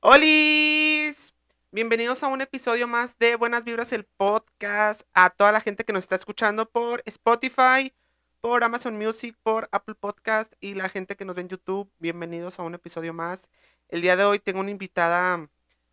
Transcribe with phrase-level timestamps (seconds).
[0.00, 1.34] ¡Holis!
[1.72, 5.02] Bienvenidos a un episodio más de Buenas Vibras, el podcast.
[5.14, 7.92] A toda la gente que nos está escuchando por Spotify,
[8.40, 11.90] por Amazon Music, por Apple Podcast y la gente que nos ve en YouTube.
[11.98, 13.50] Bienvenidos a un episodio más.
[13.88, 15.48] El día de hoy tengo una invitada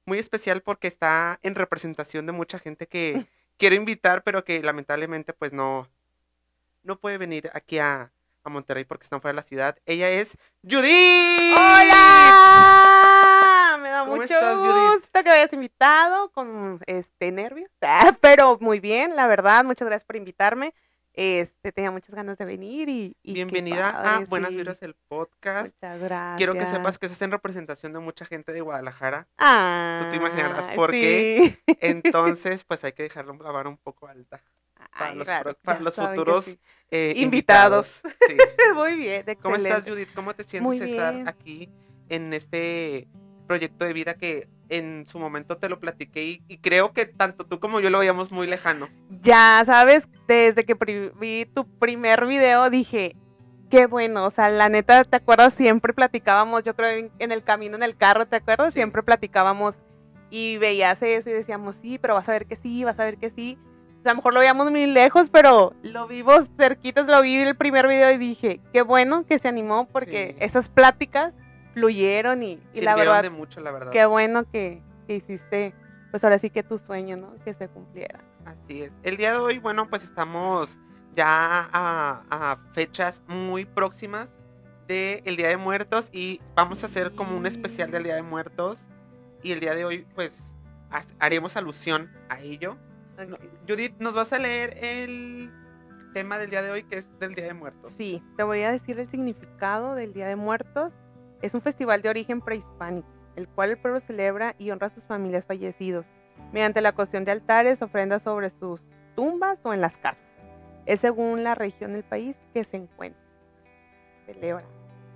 [0.06, 3.28] muy especial porque está en representación de mucha gente que
[3.58, 5.90] quiero invitar, pero que lamentablemente pues no,
[6.84, 8.14] no puede venir aquí a,
[8.44, 9.78] a Monterrey porque está fuera de la ciudad.
[9.86, 11.54] Ella es Judith.
[11.56, 13.78] ¡Hola!
[13.82, 14.94] Me da ¿Cómo mucho estás, Judith?
[14.96, 19.64] gusto que me hayas invitado con este nervios, Ah, pero muy bien, la verdad.
[19.64, 20.74] Muchas gracias por invitarme.
[21.16, 24.58] Este tenía muchas ganas de venir y, Bienvenida a Buenas sí.
[24.58, 25.76] Vibras, el podcast.
[25.76, 26.38] Muchas gracias.
[26.38, 29.28] Quiero que sepas que estás en representación de mucha gente de Guadalajara.
[29.38, 31.60] Ah, tú te imaginarás por qué.
[31.82, 34.42] Entonces, pues hay que dejarlo vara un poco alta
[34.92, 36.60] para Ay, los, claro, para los futuros sí.
[36.92, 38.02] eh, Invitados.
[38.28, 38.38] Sí.
[38.76, 39.92] Muy bien, ¿Cómo estás, excelente.
[39.92, 40.10] Judith?
[40.14, 41.70] ¿Cómo te sientes estar aquí
[42.10, 43.08] en este
[43.48, 47.46] proyecto de vida que en su momento te lo platiqué y, y creo que tanto
[47.46, 48.90] tú como yo lo veíamos muy lejano?
[49.10, 50.76] Ya sabes, desde que
[51.20, 53.16] vi tu primer video dije,
[53.70, 55.54] qué bueno, o sea, la neta, ¿te acuerdas?
[55.54, 58.74] Siempre platicábamos, yo creo, en, en el camino, en el carro, ¿te acuerdas?
[58.74, 58.80] Sí.
[58.80, 59.76] Siempre platicábamos
[60.30, 63.18] y veías eso y decíamos, sí, pero vas a ver que sí, vas a ver
[63.18, 63.58] que sí.
[64.06, 67.88] A lo mejor lo veíamos muy lejos, pero lo vimos cerquitas, lo vi el primer
[67.88, 70.46] video y dije, qué bueno que se animó porque Sí.
[70.46, 71.34] esas pláticas
[71.74, 73.92] fluyeron y, y la verdad, de mucho, la verdad.
[73.92, 75.74] qué bueno que, que hiciste,
[76.12, 77.34] pues ahora sí que tu sueño, ¿no?
[77.44, 78.20] Que se cumpliera.
[78.46, 78.92] Así es.
[79.04, 80.78] El día de hoy, bueno, pues estamos
[81.16, 84.30] ya a, a fechas muy próximas
[84.88, 88.80] del Día de Muertos y vamos a hacer como un especial del Día de Muertos
[89.42, 90.54] y el día de hoy pues
[90.92, 92.76] ha- haremos alusión a ello.
[93.68, 95.52] Judith, ¿nos vas a leer el
[96.14, 97.94] tema del día de hoy que es del Día de Muertos?
[97.98, 100.94] Sí, te voy a decir el significado del Día de Muertos.
[101.42, 105.04] Es un festival de origen prehispánico, el cual el pueblo celebra y honra a sus
[105.04, 106.06] familias fallecidos,
[106.52, 108.82] mediante la cuestión de altares, ofrendas sobre sus
[109.16, 110.24] tumbas o en las casas.
[110.86, 113.22] Es según la región del país que se encuentra.
[114.26, 114.66] Celebra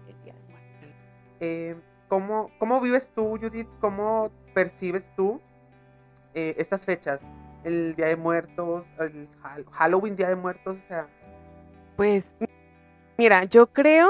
[0.07, 0.95] el Día de Muertos.
[1.39, 1.75] Eh,
[2.07, 3.69] ¿cómo, ¿Cómo vives tú, Judith?
[3.79, 5.41] ¿Cómo percibes tú
[6.33, 7.21] eh, estas fechas?
[7.67, 11.07] El Día de Muertos, el Hall- Halloween, Día de Muertos, o sea...
[11.97, 12.23] Pues,
[13.17, 14.09] mira, yo creo,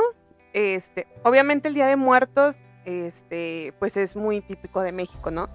[0.53, 5.49] este, obviamente el Día de Muertos, este, pues es muy típico de México, ¿no?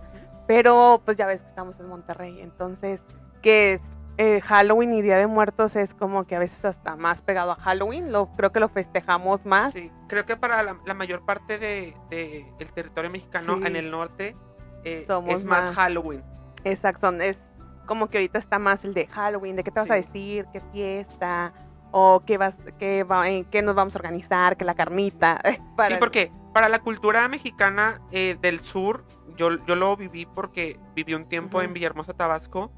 [0.48, 3.00] Pero, pues ya ves que estamos en Monterrey, entonces,
[3.40, 3.80] que es
[4.18, 7.54] eh, Halloween y Día de Muertos es como que a veces hasta más pegado a
[7.56, 9.72] Halloween, lo creo que lo festejamos más.
[9.72, 13.66] Sí, creo que para la, la mayor parte de, de el territorio mexicano Sí.
[13.66, 14.36] en el norte
[14.84, 16.22] eh, Somos es más, más- Halloween.
[16.64, 17.38] Exacto, son- es
[17.86, 20.60] como que ahorita está más el de Halloween, de qué te vas a vestir, qué
[20.72, 21.52] fiesta,
[21.90, 25.40] o qué vas, qué, va, en qué nos vamos a organizar, que la carnita.
[25.76, 29.04] para Sí, porque para la cultura mexicana eh, del sur,
[29.36, 32.70] yo, yo lo viví porque viví un tiempo en Villahermosa, Tabasco,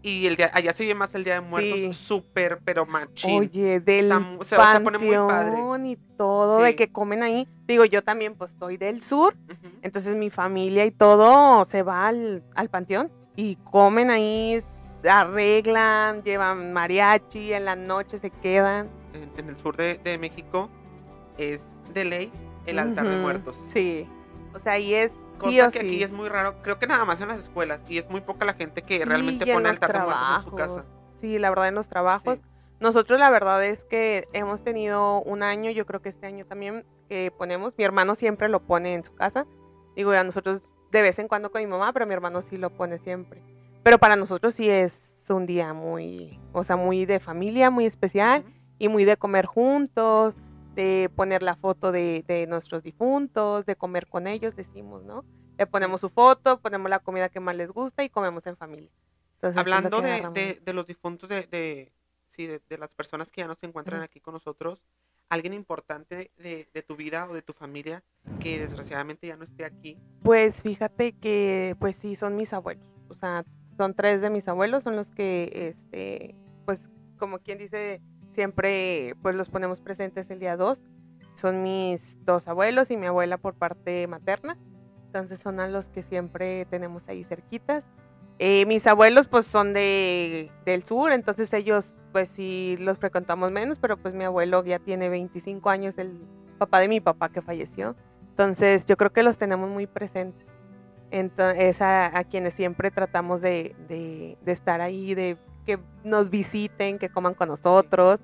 [0.00, 1.92] y el día, allá se vive más el Día de Muertos, Sí.
[1.92, 3.40] súper, pero machín.
[3.40, 5.58] Oye, del se- o pone muy padre.
[5.90, 7.48] y todo, de que comen ahí.
[7.66, 9.36] Digo, yo también pues soy del sur,
[9.82, 14.64] entonces mi familia y todo se va al, al panteón y comen ahí,
[15.08, 18.88] arreglan, llevan mariachi, en la noche se quedan.
[19.14, 20.68] En, en el sur de, de México
[21.36, 22.32] es de ley
[22.66, 23.56] el altar de Ujú, muertos.
[23.72, 24.08] Sí,
[24.52, 25.86] o sea, ahí es Cosa sí o que sí.
[25.86, 28.44] aquí es muy raro, creo que nada más en las escuelas, y es muy poca
[28.44, 30.84] la gente que Sí, realmente pone altar de muertos en su casa.
[31.20, 32.40] Sí, la verdad en los trabajos.
[32.80, 36.84] Nosotros la verdad es que hemos tenido un año, yo creo que este año también
[37.08, 39.46] que ponemos, mi hermano siempre lo pone en su casa.
[39.94, 42.70] Digo, a nosotros de vez en cuando con mi mamá, pero mi hermano sí lo
[42.70, 43.42] pone siempre.
[43.82, 44.92] Pero para nosotros sí es
[45.28, 48.44] un día muy, o sea, muy de familia, muy especial
[48.78, 50.36] y muy de comer juntos,
[50.74, 55.24] de poner la foto de, de nuestros difuntos, de comer con ellos, decimos, ¿no?
[55.58, 58.90] Le ponemos su foto, ponemos la comida que más les gusta y comemos en familia.
[59.34, 61.92] Entonces, Hablando de, de- de los difuntos, de, de-
[62.30, 64.82] sí, de, de las personas que ya no se encuentran aquí con nosotros,
[65.28, 68.02] alguien importante de, de tu vida o de tu familia
[68.40, 69.98] que desgraciadamente ya no esté aquí.
[70.22, 72.84] Pues fíjate que, pues sí, son mis abuelos.
[73.08, 73.44] O sea,
[73.76, 76.80] son tres de mis abuelos, son los que, este, pues
[77.18, 78.00] como quien dice,
[78.34, 80.80] siempre pues los ponemos presentes el día 2.
[81.34, 84.58] Son mis dos abuelos y mi abuela por parte materna.
[85.06, 87.84] Entonces son a los que siempre tenemos ahí cerquitas.
[88.40, 93.78] Eh, mis abuelos pues son de, del sur, entonces ellos pues sí los frecuentamos menos,
[93.80, 96.20] pero pues mi abuelo ya tiene 25 años, el
[96.58, 97.96] papá de mi papá que falleció.
[98.30, 100.46] Entonces yo creo que los tenemos muy presentes.
[101.10, 105.36] Entonces a, a quienes siempre tratamos de, de- de estar ahí, de
[105.66, 108.20] que nos visiten, que coman con nosotros.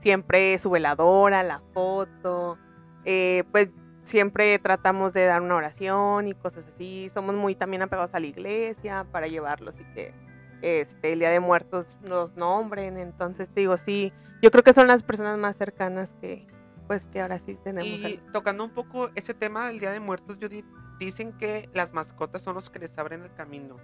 [0.00, 2.56] Siempre su veladora, la foto.
[3.04, 3.68] eh, pues
[4.08, 7.10] siempre tratamos de dar una oración y cosas así.
[7.14, 10.12] Somos muy también apegados a la iglesia para llevarlos y que
[10.62, 12.98] este, el Día de Muertos nos nombren.
[12.98, 14.12] Entonces, digo, sí,
[14.42, 16.46] yo creo que son las personas más cercanas que,
[16.86, 17.86] pues, que ahora sí tenemos.
[17.86, 20.66] Y tocando un poco ese tema del Día de Muertos, Judith,
[20.98, 23.76] dicen que las mascotas son los que les abren el camino.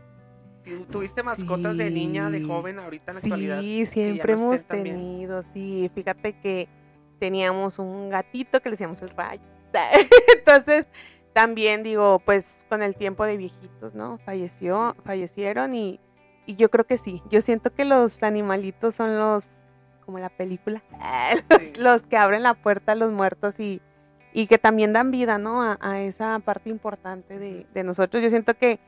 [0.90, 3.60] ¿Tuviste mascotas de niña, de joven, ahorita en la actualidad?
[3.60, 5.90] Sí, siempre hemos tenido, sí.
[5.94, 6.68] Fíjate que
[7.18, 9.53] teníamos un gatito que le decíamos el rayo.
[10.38, 10.86] Entonces,
[11.32, 14.18] también digo, pues con el tiempo de viejitos, ¿no?
[14.24, 16.00] Falleció, fallecieron y,
[16.46, 17.22] y yo creo que sí.
[17.30, 19.44] Yo siento que los animalitos son los,
[20.04, 20.82] como la película,
[21.78, 23.80] los, que abren la puerta a los muertos y,
[24.32, 25.62] y que también dan vida, ¿no?
[25.62, 28.22] A, esa parte importante de, de, nosotros.
[28.22, 28.80] Yo siento que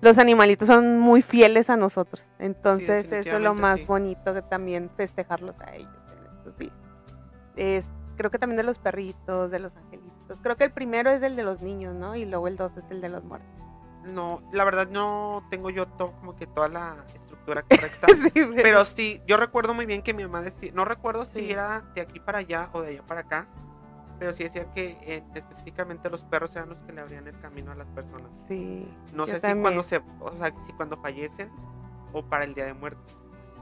[0.00, 2.26] los animalitos son muy fieles a nosotros.
[2.38, 6.74] Entonces, eso es lo más bonito que también festejarlos a ellos en estos días.
[7.56, 7.84] Es,
[8.16, 10.07] creo que también de los perritos, de los angelitos.
[10.42, 12.16] Creo que el primero es el de los niños, ¿no?
[12.16, 13.48] Y luego el dos es el de los muertos.
[14.04, 18.06] No, la verdad no tengo yo todo, como que toda la estructura correcta.
[18.56, 18.84] pero...
[18.84, 22.20] sí, yo recuerdo muy bien que mi mamá decía, no recuerdo si era de aquí
[22.20, 23.48] para allá o de allá para acá,
[24.18, 27.70] pero sí decía que eh, específicamente los perros eran los que le abrían el camino
[27.70, 28.30] a las personas.
[28.48, 28.88] Sí.
[29.12, 31.50] No sé si cuando se, o sea, si cuando fallecen
[32.12, 33.00] o para el día de muerte.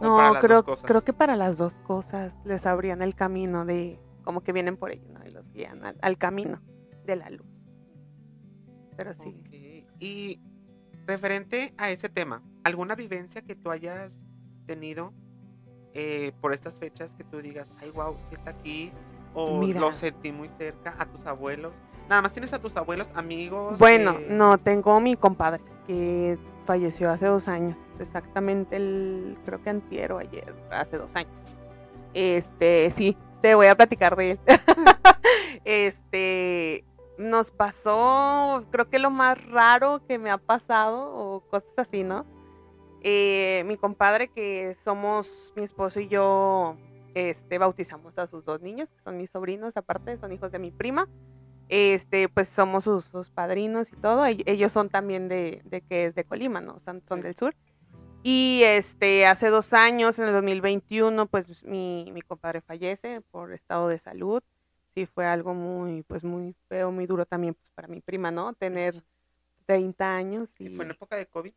[0.00, 4.52] No, creo, creo que para las dos cosas les abrían el camino de como que
[4.52, 5.24] vienen por ellos, ¿no?
[5.56, 6.60] Guían al, camino
[7.06, 7.46] de la luz.
[8.96, 9.86] Pero sí.
[9.98, 10.40] Y
[11.06, 14.18] referente a ese tema, ¿alguna vivencia que tú hayas
[14.66, 15.14] tenido
[15.94, 18.92] eh, por estas fechas que tú digas, ay, wow, si está aquí,
[19.32, 21.72] o lo sentí muy cerca, a tus abuelos?
[22.08, 23.78] Nada más tienes a tus abuelos, amigos.
[23.78, 30.12] Bueno, no, tengo mi compadre que falleció hace dos años, exactamente el, creo que antier
[30.12, 31.40] o ayer, hace dos años.
[32.12, 33.16] Este, sí,
[33.46, 34.40] te voy a platicar de él.
[35.64, 36.84] este,
[37.16, 42.26] nos pasó, creo que lo más raro que me ha pasado, o cosas así, ¿no?
[43.02, 46.74] Eh, mi compadre, que somos mi esposo y yo,
[47.14, 50.72] este, bautizamos a sus dos niños, que son mis sobrinos, aparte, son hijos de mi
[50.72, 51.08] prima.
[51.68, 54.26] Este, pues somos sus, padrinos y todo.
[54.26, 56.80] Ellos son también de, de, que es de Colima, ¿no?
[56.84, 57.54] Son, son del sur.
[58.28, 63.86] Y este, hace dos años, en el 2021, pues mi, mi compadre fallece por estado
[63.86, 64.42] de salud.
[64.96, 68.52] Sí, fue algo muy, pues muy feo, muy duro también pues, para mi prima, ¿no?
[68.54, 69.00] Tener
[69.66, 70.50] 30 años.
[70.58, 71.52] ¿Y, fue en época de COVID?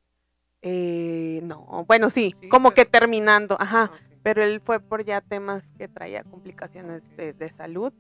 [0.62, 3.90] Eh, no, bueno, sí, como que terminando, ajá.
[3.92, 7.92] Ah, pero él fue por ya temas que traía complicaciones de, de salud.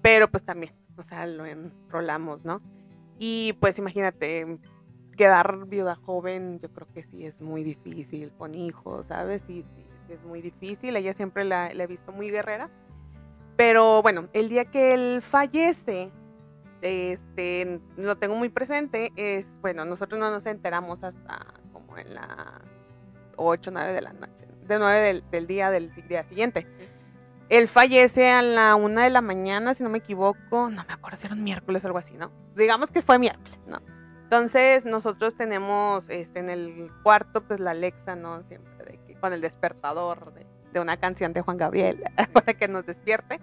[0.00, 2.62] Pero pues también, o sea, lo enrolamos, ¿no?
[3.18, 4.46] Y pues imagínate,
[5.18, 9.42] quedar viuda joven, yo creo que sí es muy difícil con hijos, ¿sabes?
[9.46, 10.96] Sí, sí, es muy difícil.
[10.96, 12.70] Ella siempre la, he visto muy guerrera.
[13.56, 16.10] Pero bueno, el día que él fallece,
[16.80, 22.62] este, lo tengo muy presente, es, bueno, nosotros no nos enteramos hasta como en las
[23.36, 26.68] 8, 9 de la noche, de 9 del, día del día siguiente.
[27.48, 31.16] Él fallece a la 1 de la mañana, si no me equivoco, no me acuerdo
[31.16, 32.30] si era un miércoles o algo así, ¿no?
[32.54, 33.80] Digamos que fue miércoles, ¿no?
[34.28, 38.42] Entonces nosotros tenemos este, en el cuarto pues la Alexa, ¿no?
[38.42, 42.04] Siempre con el despertador de, una canción de Juan Gabriel
[42.34, 43.40] para que nos despierte.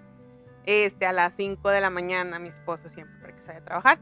[0.67, 3.65] Este, a las 5 de la mañana mi esposo siempre para que se vaya a
[3.65, 3.99] trabajar.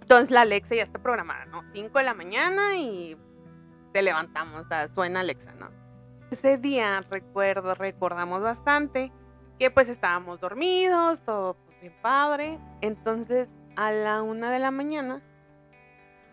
[0.00, 1.62] Entonces la Alexa ya está programada, ¿no?
[1.74, 3.18] 5 de la mañana y
[3.92, 5.68] te levantamos, o sea, suena Alexa, ¿no?
[6.30, 9.12] Ese día recuerdo, recordamos bastante
[9.58, 12.58] que pues estábamos dormidos, todo pues, bien padre.
[12.80, 15.20] Entonces a la 1 de la mañana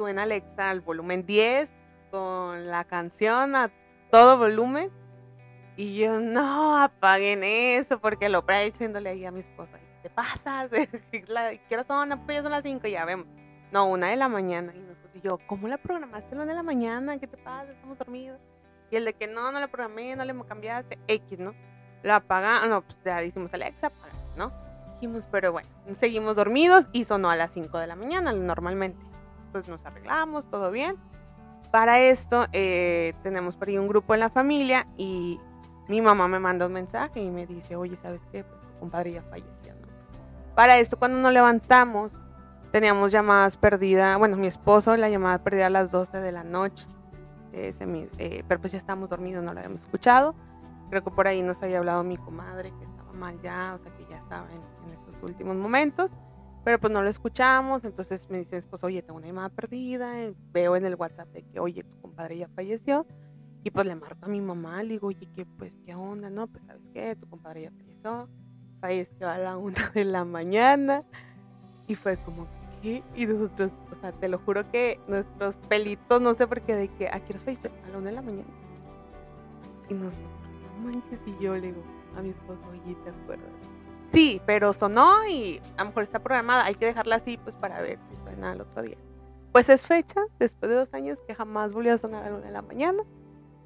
[0.01, 1.69] suena Alexa al volumen 10
[2.09, 3.69] con la canción a
[4.09, 4.89] todo volumen.
[5.77, 10.67] Y yo, no, apaguen eso, porque lo para diciéndole ahí a mi esposa, ¿qué pasa?
[11.11, 11.23] ¿Qué
[11.71, 12.09] hora son?
[12.25, 13.27] Pues ya son las 5, ya vemos.
[13.71, 14.73] No, una de la mañana.
[15.13, 17.19] Y, yo, ¿cómo la programaste una de la mañana?
[17.19, 17.71] ¿Qué te pasa?
[17.71, 18.39] Estamos dormidos.
[18.89, 21.53] Y el de que no, no la programé, no le cambiaste, X, ¿no?
[22.01, 24.51] La apagamos, no, pues ya dijimos, Alexa, apaga, ¿no?
[24.95, 29.10] Dijimos, pero bueno, seguimos dormidos y sonó a las 5 de la mañana normalmente
[29.51, 30.97] pues nos arreglamos, todo bien.
[31.71, 35.39] Para esto eh, tenemos por ahí un grupo en la familia y
[35.87, 38.43] mi mamá me manda un mensaje y me dice, oye, ¿sabes qué?
[38.43, 39.87] Pues tu compadre ya falleció, ¿no?
[40.55, 42.13] Para esto cuando nos levantamos
[42.71, 46.85] teníamos llamadas perdidas, bueno, mi esposo la llamada perdida a las 12 de la noche,
[47.53, 50.35] eh, pero pues ya estábamos dormidos, no la habíamos escuchado.
[50.89, 53.93] Creo que por ahí nos había hablado mi comadre que estaba mal ya, o sea
[53.93, 56.11] que ya estaba en, en esos últimos momentos.
[56.63, 60.13] Pero pues no lo escuchamos, entonces me dice pues oye, tengo una llamada perdida,
[60.53, 63.05] veo en el WhatsApp de que, oye, tu compadre ya falleció,
[63.63, 66.29] y pues le marco a mi mamá, le digo, oye, ¿qué, pues, ¿qué onda?
[66.29, 67.15] No, pues, ¿sabes qué?
[67.15, 68.29] Tu compadre ya falleció,
[68.79, 71.03] falleció a la una de la mañana,
[71.87, 72.47] Y fue como,
[72.81, 73.03] ¿qué?
[73.15, 76.87] Y nosotros, o sea, te lo juro que nuestros pelitos, no sé por qué, de
[76.89, 77.71] que, ¿a qué hora falleció?
[77.85, 78.49] A la una de la mañana.
[79.89, 80.21] Y nosotros,
[80.77, 81.83] no manches, y yo le digo
[82.17, 83.60] a mi esposo, oye, ¿te acuerdas?
[84.11, 87.81] Sí, pero sonó y a lo mejor está programada, hay que dejarla así, pues para
[87.81, 88.97] ver si suena al otro día.
[89.53, 92.45] Pues es fecha, después de dos años, que jamás volvió a sonar a la una
[92.47, 93.03] de la mañana.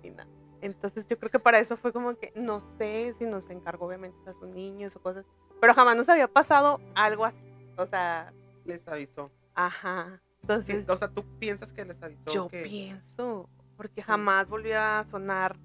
[0.04, 0.28] Y nada.
[0.62, 4.18] Entonces yo creo que para eso fue como que, no sé si nos encargó obviamente
[4.30, 5.26] a sus niños o cosas,
[5.62, 7.44] pero jamás nos había pasado algo así.
[7.78, 8.32] O sea,
[8.66, 9.32] Les avisó.
[9.56, 10.22] ajá.
[10.42, 12.62] Sí, Entonces o sea, tú piensas que les avisó yo que...
[12.64, 14.06] pienso, porque Sí.
[14.08, 15.58] jamás volvió a sonar,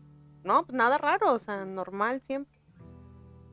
[0.42, 2.58] no, pues nada raro, o sea, normal siempre.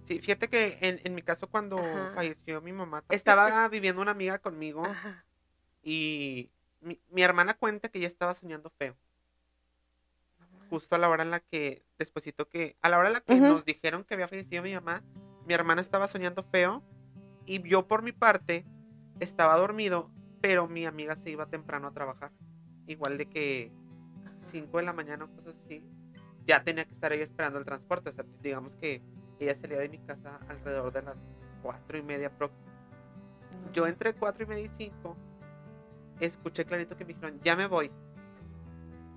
[0.08, 2.12] Sí, fíjate que en, en mi caso cuando Ajá.
[2.16, 5.26] falleció mi mamá, estaba viviendo una amiga conmigo Ajá.
[5.84, 6.50] y
[6.80, 8.96] mi, mi hermana cuenta que ella estaba soñando feo.
[10.70, 13.40] Justo a la hora en la que, despuesito que, a la hora en la que
[13.40, 15.02] nos dijeron que había fallecido mi mamá,
[15.46, 16.84] mi hermana estaba soñando feo
[17.46, 18.66] y yo por mi parte
[19.20, 20.12] estaba dormido,
[20.42, 22.32] pero mi amiga se iba temprano a trabajar.
[22.86, 23.72] Igual de que
[24.52, 25.84] 5 de la mañana o cosas así,
[26.46, 28.10] ya tenía que estar ella esperando el transporte.
[28.10, 29.02] O sea, digamos que
[29.39, 31.15] ella salía de mi casa alrededor de las
[31.62, 32.72] cuatro y media próxima.
[33.74, 35.15] Yo entre cuatro y media y cinco
[36.20, 37.91] escuché clarito que me dijeron, ya me voy.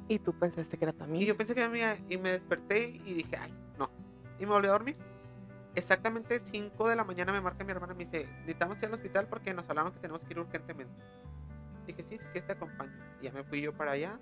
[0.08, 1.22] Y tú pensaste que era tu amiga.
[1.22, 3.88] Y yo pensé que era mía y me desperté y dije, ay, no.
[4.38, 4.96] Y me volví a dormir.
[5.76, 8.94] Exactamente 5 de la mañana me marca mi hermana y me dice, necesitamos ir al
[8.94, 10.92] hospital porque nos hablaron que tenemos que ir urgentemente.
[11.86, 12.92] Dije, sí, sí, que te acompaño.
[13.20, 14.18] Y ya me fui yo para allá.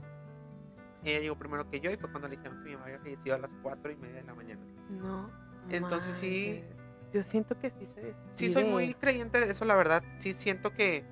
[1.05, 3.37] Ella llegó primero que yo y fue cuando le dijeron que mi mamá había fallecido
[3.37, 4.61] a las cuatro y media de la mañana.
[4.91, 5.48] No.
[5.71, 6.65] Entonces sí-.
[7.13, 10.03] Yo siento que sí se Sí, soy muy creyente de eso, la verdad.
[10.19, 11.05] Sí siento que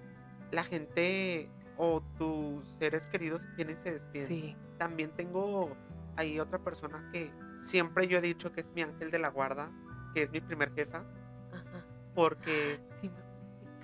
[0.50, 1.48] la gente
[1.78, 4.28] o tus seres queridos vienen y se despiden.
[4.28, 4.56] Sí.
[4.78, 5.74] También tengo
[6.16, 7.30] ahí otra persona que
[7.62, 9.70] siempre yo he dicho que es mi ángel de la guarda,
[10.14, 11.04] que es mi primer jefa,
[11.52, 11.84] Ajá.
[12.14, 13.10] porque Sí,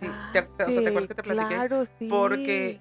[0.00, 1.54] Sí, te- te- o sea, ¿te acuerdas que te platiqué?
[1.54, 2.08] Claro, sí.
[2.08, 2.80] Porque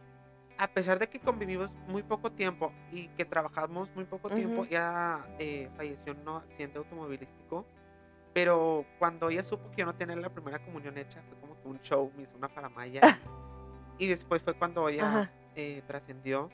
[0.57, 5.27] a pesar de que convivimos muy poco tiempo y que trabajamos muy poco tiempo, ya
[5.37, 7.65] eh, falleció en un accidente automovilístico.
[8.33, 11.67] Pero cuando ella supo que yo no tenía la primera comunión hecha, fue como que
[11.67, 13.01] un show, me hizo una faramaya.
[13.97, 16.49] y después fue cuando ella eh, trascendió.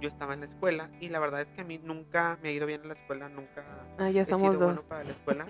[0.00, 2.52] Yo estaba en la escuela y la verdad es que a mí nunca me ha
[2.52, 3.64] ido bien en la escuela, nunca
[3.96, 4.62] Ah, ya he somos sido dos.
[4.74, 5.46] bueno para la escuela.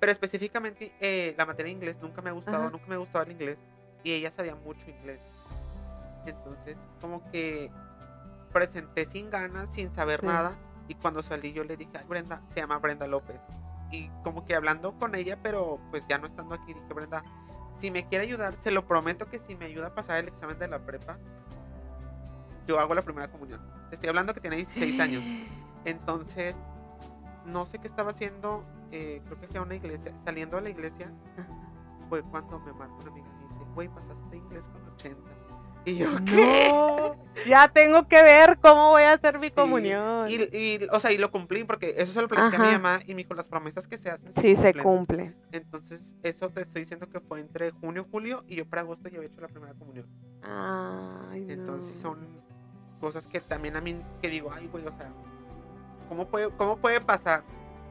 [0.00, 2.70] Pero específicamente eh, la materia de inglés nunca me ha gustado, Ajá.
[2.70, 3.58] nunca me ha gustado el inglés.
[4.02, 5.20] Y ella sabía mucho inglés.
[6.24, 7.70] Entonces, como que
[8.52, 10.26] presenté sin ganas, sin saber Sí.
[10.26, 10.56] nada.
[10.88, 13.40] Y cuando salí yo le dije, ay Brenda, se llama Brenda López.
[13.90, 17.22] Y como que hablando con ella, pero pues ya no estando aquí, dije, Brenda,
[17.78, 20.58] si me quiere ayudar, se lo prometo que si me ayuda a pasar el examen
[20.58, 21.18] de la prepa,
[22.66, 23.60] yo hago la primera comunión.
[23.90, 25.22] Te estoy hablando que tiene 16 años.
[25.84, 26.56] Entonces,
[27.44, 28.64] no sé qué estaba haciendo.
[28.90, 30.12] eh, creo que fui a una iglesia.
[30.24, 31.12] Saliendo a la iglesia
[32.08, 35.20] fue cuando me marca una amiga y me dice, güey, pasaste inglés con 80.
[35.86, 36.68] Y yo, ¿qué?
[36.68, 37.16] No,
[37.46, 40.28] ya tengo que ver cómo voy a hacer mi Sí, comunión.
[40.28, 43.00] Y, y, o sea, y lo cumplí porque eso se lo platicé a mi mamá
[43.06, 45.32] y me dijo, las promesas que se hacen sí, se cumplen".
[45.32, 45.34] cumple.
[45.52, 49.08] Entonces, eso te estoy diciendo que fue entre junio y julio y yo para agosto
[49.08, 50.06] ya había hecho la primera comunión.
[50.42, 51.52] Ay, no.
[51.52, 52.18] Entonces, son
[53.00, 55.12] cosas que también a mí, que digo, ay, güey, o sea,
[56.08, 57.44] ¿cómo puede, cómo puede pasar?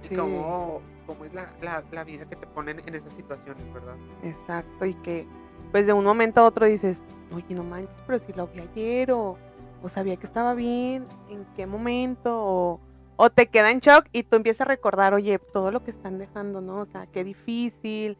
[0.03, 0.15] Y Sí.
[0.17, 3.95] cómo, cómo es la, la, la vida que te ponen en esas situaciones, ¿verdad?
[4.23, 5.25] Exacto, y que
[5.71, 7.01] pues de un momento a otro dices,
[7.35, 9.37] oye, no manches, pero si lo vi ayer o,
[9.81, 12.79] o sabía que estaba bien, en qué momento,
[13.17, 16.17] o, te queda en shock y tú empiezas a recordar, oye, todo lo que están
[16.17, 16.81] dejando, ¿no?
[16.81, 18.17] O sea, qué difícil,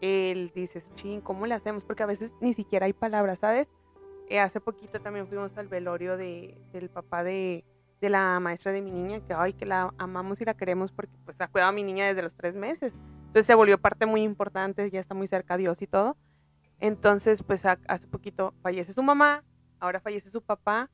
[0.00, 1.84] el dices, ching, ¿cómo le hacemos?
[1.84, 3.68] Porque a veces ni siquiera hay palabras, ¿sabes?
[4.28, 7.64] Eh, hace poquito también fuimos al velorio de, del papá de,
[8.00, 11.14] de la maestra de mi niña, que ay, que la amamos y la queremos porque
[11.24, 12.92] pues ha cuidado a mi niña desde los tres meses.
[13.20, 16.16] Entonces se volvió parte muy importante, ya está muy cerca a Dios y todo.
[16.80, 19.44] Entonces, pues ha- hace poquito fallece su mamá,
[19.80, 20.90] ahora fallece su papá,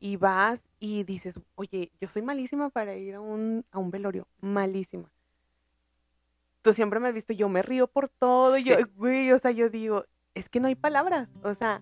[0.00, 4.26] y vas y dices, oye, yo soy malísima para ir a un, a un velorio,
[4.40, 5.10] malísima.
[6.62, 8.82] Tú siempre me has visto, yo me río por todo, yo, Sí.
[8.96, 11.80] güey, o sea, yo digo, es que no hay palabras, o sea,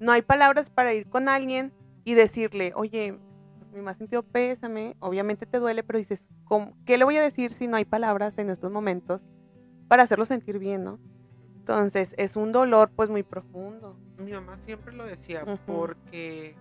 [0.00, 1.72] no hay palabras para ir con alguien
[2.04, 3.16] y decirle, oye,
[3.58, 7.22] pues mi más sentido pésame, obviamente te duele, pero dices, ¿cómo- ¿qué le voy a
[7.22, 9.20] decir si no hay palabras en estos momentos
[9.88, 10.98] para hacerlo sentir bien, no?
[11.64, 13.96] Entonces, es un dolor pues muy profundo.
[14.18, 16.54] Mi mamá siempre lo decía porque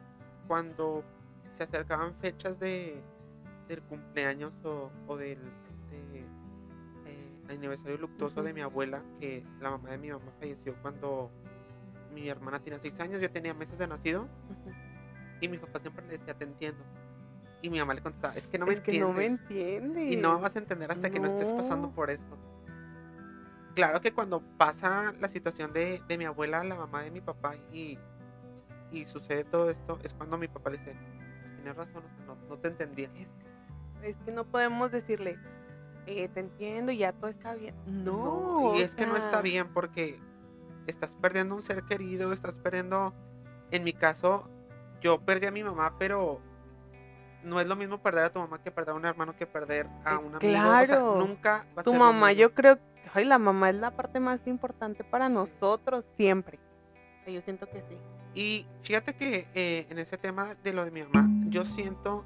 [0.47, 1.03] cuando
[1.55, 3.01] se acercaban fechas de,
[3.67, 5.39] del cumpleaños o, o del
[5.91, 11.29] de, eh, aniversario luctuoso de mi abuela, que la mamá de mi mamá falleció cuando
[12.13, 14.29] mi hermana tenía 6 años, yo tenía meses de nacido,
[15.41, 16.81] y mi papá siempre le decía, te entiendo.
[17.61, 19.09] Y mi mamá le contestaba, es que no me es que entiendes.
[19.09, 20.13] no me entiendes.
[20.13, 22.37] y no vas a entender hasta que no estés pasando por esto.
[23.75, 27.55] Claro que cuando pasa la situación de, de mi abuela, la mamá de mi papá,
[27.71, 27.97] y,
[28.91, 30.95] y sucede todo esto, es cuando mi papá le dice,
[31.55, 33.09] tienes razón, no, no te entendía.
[33.15, 33.27] Es,
[34.03, 35.37] es que no podemos decirle,
[36.05, 37.75] eh, te entiendo y ya todo está bien.
[37.85, 38.73] No.
[38.75, 40.19] y es que no está bien porque
[40.87, 43.13] estás perdiendo un ser querido, estás perdiendo,
[43.71, 44.49] en mi caso,
[45.01, 46.41] yo perdí a mi mamá, pero
[47.43, 49.87] no es lo mismo perder a tu mamá que perder a un hermano que perder
[50.05, 50.37] a Eh, un amigo.
[50.37, 51.15] O sea, claro.
[51.17, 54.19] nunca va a Tu ser mamá, yo creo que ay, la mamá es la parte
[54.19, 56.59] más importante para nosotros siempre.
[57.25, 57.97] O Yo siento que sí.
[58.35, 62.25] Y fíjate que eh, en ese tema de lo de mi mamá, yo siento,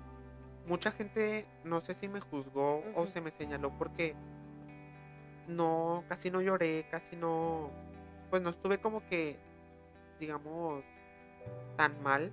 [0.66, 3.08] mucha gente, no sé si me juzgó o Ujú.
[3.08, 4.16] se me señaló porque
[5.48, 7.70] no, casi no lloré, casi no,
[8.30, 9.38] pues no estuve como que,
[10.20, 10.84] digamos,
[11.76, 12.32] tan mal.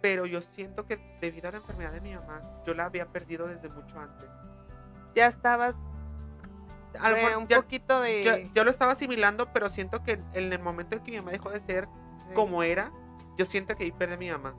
[0.00, 3.46] Pero yo siento que debido a la enfermedad de mi mamá, yo la había perdido
[3.46, 4.28] desde mucho antes.
[5.14, 5.76] Ya estabas
[7.00, 8.22] A lo mejor un ya- poquito de...
[8.24, 11.30] yo, yo lo estaba asimilando, pero siento que en el momento en que mi mamá
[11.32, 11.88] dejó de ser
[12.34, 12.90] como era,
[13.38, 14.54] yo siento que ahí perdí a mi mamá.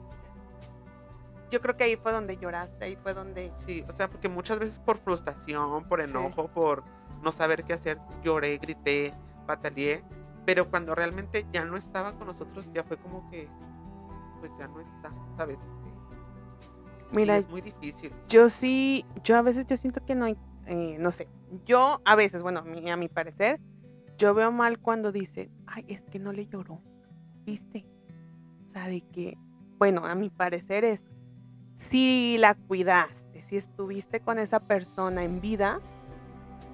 [1.50, 3.52] Yo creo que ahí fue donde lloraste, ahí fue donde...
[3.66, 6.10] Sí, o sea, porque muchas veces por frustración, por Sí.
[6.10, 6.82] enojo, por
[7.22, 9.14] no saber qué hacer, lloré, grité,
[9.46, 10.02] pataleé,
[10.46, 13.48] pero cuando realmente ya no estaba con nosotros, ya fue como que,
[14.40, 15.58] pues ya no está, ¿sabes?
[17.12, 18.12] Y Mira, es muy difícil.
[18.28, 20.36] yo sí, yo a veces yo siento que no hay,
[20.66, 21.28] eh, no sé,
[21.66, 23.60] yo a veces, bueno, a mi, a mi parecer,
[24.18, 26.80] yo veo mal cuando dice, ay, es que no le lloró,
[27.44, 27.84] ¿viste?
[28.68, 29.36] O sea, de que,
[29.78, 31.00] bueno, a mi parecer es,
[31.90, 35.80] si la cuidaste, si estuviste con esa persona en vida,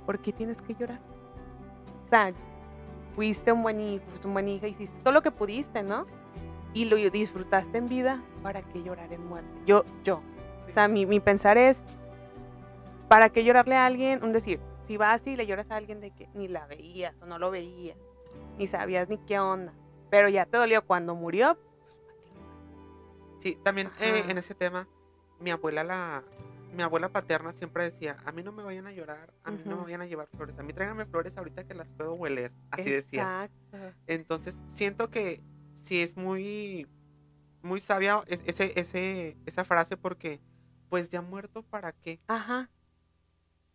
[0.07, 1.01] ¿por qué tienes que llorar?
[2.07, 2.33] O sea,
[3.15, 6.07] fuiste un buen hijo, fuiste un buen hija, hiciste todo lo que pudiste, ¿no?
[6.73, 9.51] Y lo disfrutaste en vida, ¿para qué llorar en muerte?
[9.67, 10.23] Yo, yo,
[10.69, 11.83] o sea, mi, mi pensar es,
[13.11, 14.23] ¿para qué llorarle a alguien?
[14.23, 17.27] Un decir, si vas y le lloras a alguien de que ni la veías o
[17.27, 17.99] no lo veías,
[18.57, 19.73] ni sabías ni qué onda,
[20.11, 21.97] pero ya te dolió cuando murió, pues.
[23.41, 24.87] Sí, también eh, en ese tema,
[25.41, 26.23] mi abuela la...
[26.73, 29.77] Mi abuela paterna siempre decía, a mí no me vayan a llorar, a mí no
[29.79, 32.89] me vayan a llevar flores, a mí tráiganme flores ahorita que las puedo hueler, así
[32.93, 33.45] decía.
[33.73, 33.97] Exacto.
[34.07, 35.43] Entonces, siento que
[35.83, 36.87] sí es muy,
[37.63, 40.41] muy sabia es- ese, ese, esa frase porque,
[40.91, 42.21] pues ya muerto, ¿para qué?
[42.29, 42.71] Ajá.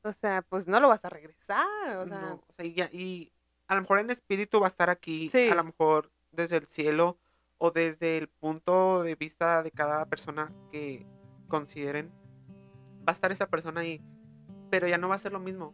[0.06, 2.90] O sea, pues no lo vas a regresar, o sea, No, o sea, y, ya-
[2.94, 3.32] y
[3.68, 5.50] a lo mejor en espíritu va a estar aquí, Sí.
[5.50, 7.18] a lo mejor desde el cielo
[7.58, 11.06] o desde el punto de vista de cada persona que
[11.48, 12.12] consideren,
[13.00, 14.00] va a estar esa persona ahí,
[14.70, 15.74] pero ya no va a ser lo mismo,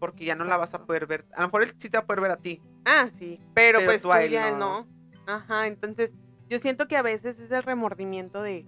[0.00, 1.26] porque ya no la vas a poder ver.
[1.34, 3.78] A lo mejor él sí te va a poder ver a ti, ah, sí, pero,
[3.78, 4.58] Pero pues tú ya no.
[4.58, 4.88] no.
[5.26, 6.12] Ajá, entonces
[6.48, 8.66] yo siento que a veces es el remordimiento de,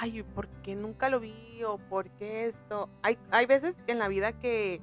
[0.00, 1.62] ay, ¿por qué nunca lo vi?
[1.66, 2.90] o ¿por qué esto?
[3.02, 4.80] Hay, hay veces en la vida que,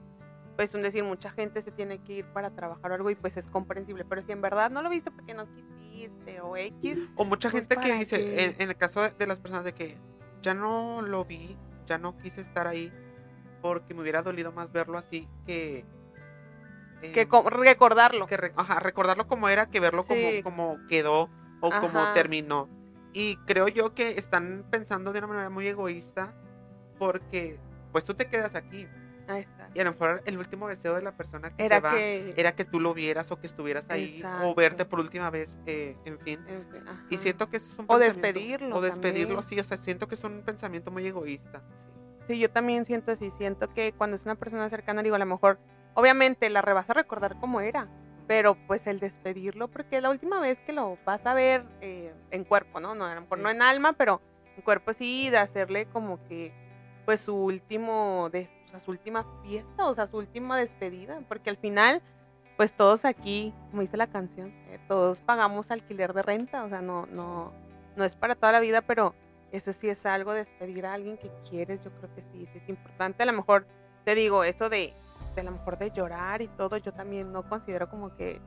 [0.55, 3.35] pues un decir, mucha gente se tiene que ir para trabajar o algo y pues
[3.37, 7.25] es comprensible, pero si en verdad no lo viste porque no quisiste o X, O
[7.25, 9.97] mucha Pues, gente que ¿para dice, en, en el caso de, las personas de que
[10.41, 12.91] ya no lo vi, ya no quise estar ahí,
[13.61, 15.83] porque me hubiera dolido más verlo así que...
[17.01, 18.25] que eh, co- recordarlo.
[18.27, 20.41] que re- ajá, recordarlo como era que verlo Sí.
[20.43, 22.13] como, como quedó o como Ajá.
[22.13, 22.69] terminó.
[23.13, 26.33] Y creo yo que están pensando de una manera muy egoísta
[26.97, 27.59] porque
[27.91, 28.87] pues tú te quedas aquí
[29.27, 29.71] Ah, exacto.
[29.75, 32.33] y a lo mejor el último deseo de la persona que Era se va que...
[32.35, 35.95] era que tú lo vieras o que estuvieras ahí o verte por última vez, eh,
[36.05, 36.39] en fin.
[36.47, 39.47] en fin, Y siento que eso es un O despedirlo O despedirlo, también.
[39.49, 41.61] sí, o sea, siento que es un pensamiento muy egoísta.
[42.27, 45.25] Sí, yo también siento así, siento que cuando es una persona cercana, digo, a lo
[45.25, 45.59] mejor,
[45.93, 47.87] obviamente la re- vas a recordar cómo era,
[48.31, 52.13] pero pues el despedirlo, porque es la última vez que lo vas a ver eh,
[52.29, 52.95] en cuerpo, ¿no?
[52.95, 53.43] no a lo mejor Sí.
[53.43, 54.21] no en alma, pero
[54.55, 56.53] en cuerpo sí, de hacerle como que,
[57.03, 61.49] pues su último, des- o sea, su última fiesta, o sea, su última despedida, porque
[61.49, 62.01] al final,
[62.55, 66.81] pues todos aquí, como dice la canción, eh, todos pagamos alquiler de renta, o sea,
[66.81, 67.51] no, no,
[67.97, 69.13] no es para toda la vida, pero
[69.51, 72.69] eso sí es algo, despedir a alguien que quieres, yo creo que sí, sí es
[72.69, 73.23] importante.
[73.23, 73.67] A lo mejor,
[74.05, 74.93] te digo, eso de,
[75.35, 78.41] de a lo mejor de llorar y todo, yo también no considero como que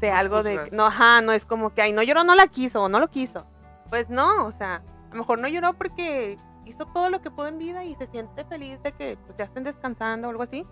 [0.00, 0.72] sea No algo de, juzgas.
[0.72, 3.08] no, ajá, no es como que, ay, no lloró, no la quiso, o no lo
[3.08, 3.46] quiso.
[3.90, 7.46] Pues no, o sea, a lo mejor no lloró porque hizo todo lo que pudo
[7.48, 10.64] en vida y se siente feliz de que pues ya estén descansando o algo así.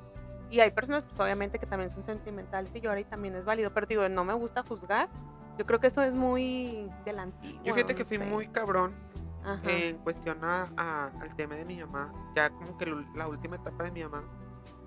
[0.51, 3.73] Y hay personas, pues obviamente, que también son sentimentales y lloran y también es válido,
[3.73, 5.09] pero digo, no me gusta juzgar.
[5.59, 7.61] Yo creo que eso es muy de la antigua.
[7.65, 8.25] Yo fíjate no que fui sé.
[8.27, 8.95] muy cabrón
[9.43, 9.61] Ajá.
[9.65, 12.12] en cuestión a, a- al tema de mi mamá.
[12.37, 14.23] Ya como que la última etapa de mi mamá,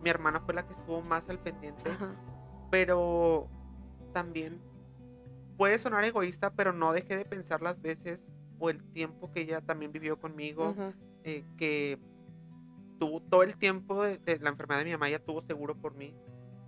[0.01, 1.89] mi hermana fue la que estuvo más al pendiente.
[1.89, 2.13] Ajá.
[2.71, 3.47] pero
[4.13, 4.59] también
[5.57, 8.19] puede sonar egoísta, pero no dejé de pensar las veces
[8.59, 10.75] o el tiempo que ella también vivió conmigo,
[11.23, 11.97] eh, que
[12.99, 15.95] tuvo todo el tiempo de, de la enfermedad de mi mamá, ella tuvo seguro por
[15.95, 16.13] mí.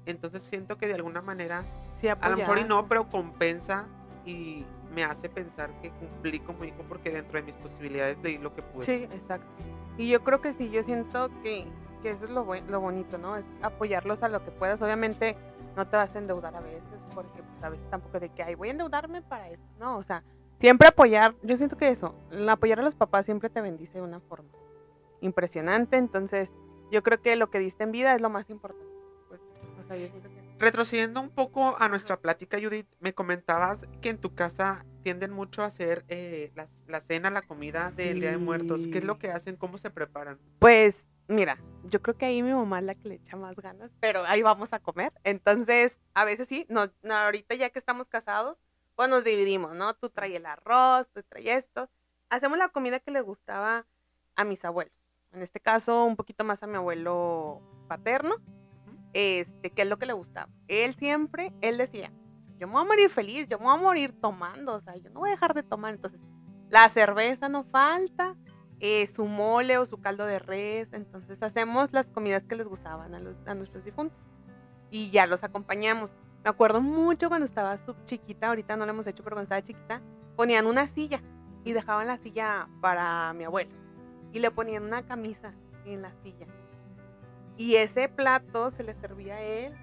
[0.05, 1.63] Entonces siento que de alguna manera,
[1.99, 3.87] Sí, a lo mejor y no, pero compensa
[4.25, 8.53] y me hace pensar que cumplí como hijo porque dentro de mis posibilidades leí lo
[8.53, 8.85] que pude.
[8.85, 9.47] Sí, exacto.
[9.97, 11.67] Y yo creo que sí, yo siento que,
[12.01, 13.37] que eso es lo, lo bonito, ¿no?
[13.37, 14.81] Es apoyarlos a lo que puedas.
[14.81, 15.35] Obviamente
[15.75, 16.83] no te vas a endeudar a veces,
[17.13, 19.63] porque pues a veces tampoco de que, ay, voy a endeudarme para eso.
[19.79, 20.23] No, o sea,
[20.59, 22.15] siempre apoyar, yo siento que eso,
[22.49, 24.49] apoyar a los papás siempre te bendice de una forma
[25.21, 25.97] impresionante.
[25.97, 26.49] Entonces,
[26.91, 28.85] yo creo que lo que diste en vida es lo más importante.
[29.29, 29.39] Pues,
[29.79, 30.41] o sea, yo siento que...
[30.59, 35.63] Retrocediendo un poco a nuestra plática, Judith, me comentabas que en tu casa tienden mucho
[35.63, 38.87] a hacer eh, la, la cena, la comida del Día de Muertos.
[38.91, 39.55] ¿Qué es lo que hacen?
[39.55, 40.37] ¿Cómo se preparan?
[40.59, 43.91] Pues, mira, yo creo que ahí mi mamá es la que le echa más ganas,
[43.99, 45.11] pero ahí vamos a comer.
[45.23, 48.57] Entonces, a veces sí, no, no, ahorita ya que estamos casados,
[48.95, 49.93] pues nos dividimos, ¿no?
[49.95, 51.89] Tú traes el arroz, tú traes esto.
[52.29, 53.85] Hacemos la comida que le gustaba
[54.35, 54.93] a mis abuelos.
[55.31, 58.35] En este caso, un poquito más a mi abuelo paterno,
[59.13, 60.49] este, que es lo que le gustaba.
[60.67, 62.11] Él siempre, él decía,
[62.59, 65.09] yo me voy a morir feliz, yo me voy a morir tomando, o sea, yo
[65.09, 65.93] no voy a dejar de tomar.
[65.93, 66.19] Entonces,
[66.69, 68.35] la cerveza no falta,
[68.81, 70.91] eh, su mole o su caldo de res.
[70.91, 74.17] Entonces hacemos las comidas que les gustaban a, los, a nuestros difuntos.
[74.89, 76.11] Y ya los acompañamos.
[76.43, 80.01] Me acuerdo mucho cuando estaba chiquita, ahorita no lo hemos hecho, pero cuando estaba chiquita,
[80.35, 81.21] ponían una silla
[81.63, 83.71] y dejaban la silla para mi abuelo.
[84.33, 85.53] Y le ponían una camisa
[85.85, 86.47] en la silla.
[87.57, 89.73] Y ese plato se le servía a él,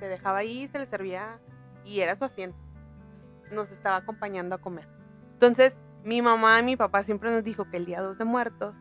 [0.00, 1.38] se dejaba ahí, se le servía
[1.84, 2.58] y era su asiento.
[3.52, 4.88] Nos estaba acompañando a comer.
[5.34, 8.74] Entonces, mi mamá y mi papá siempre nos dijo que el día 2 de muertos,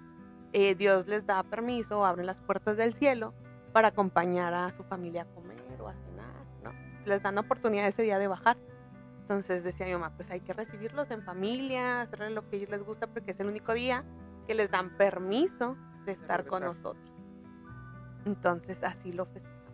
[0.53, 3.33] eh, Dios les da permiso, abren las puertas del cielo
[3.73, 6.71] para acompañar a su familia a comer o a cenar, ¿no?
[7.05, 8.57] Les dan la oportunidad ese día de bajar.
[9.21, 12.69] Entonces decía mi mamá, pues hay que recibirlos en familia, hacerles lo que a ellos
[12.69, 14.05] les gusta porque es el único día
[14.47, 15.75] que les dan permiso
[16.05, 17.11] de estar con nosotros.
[18.25, 19.73] Entonces así lo festejamos,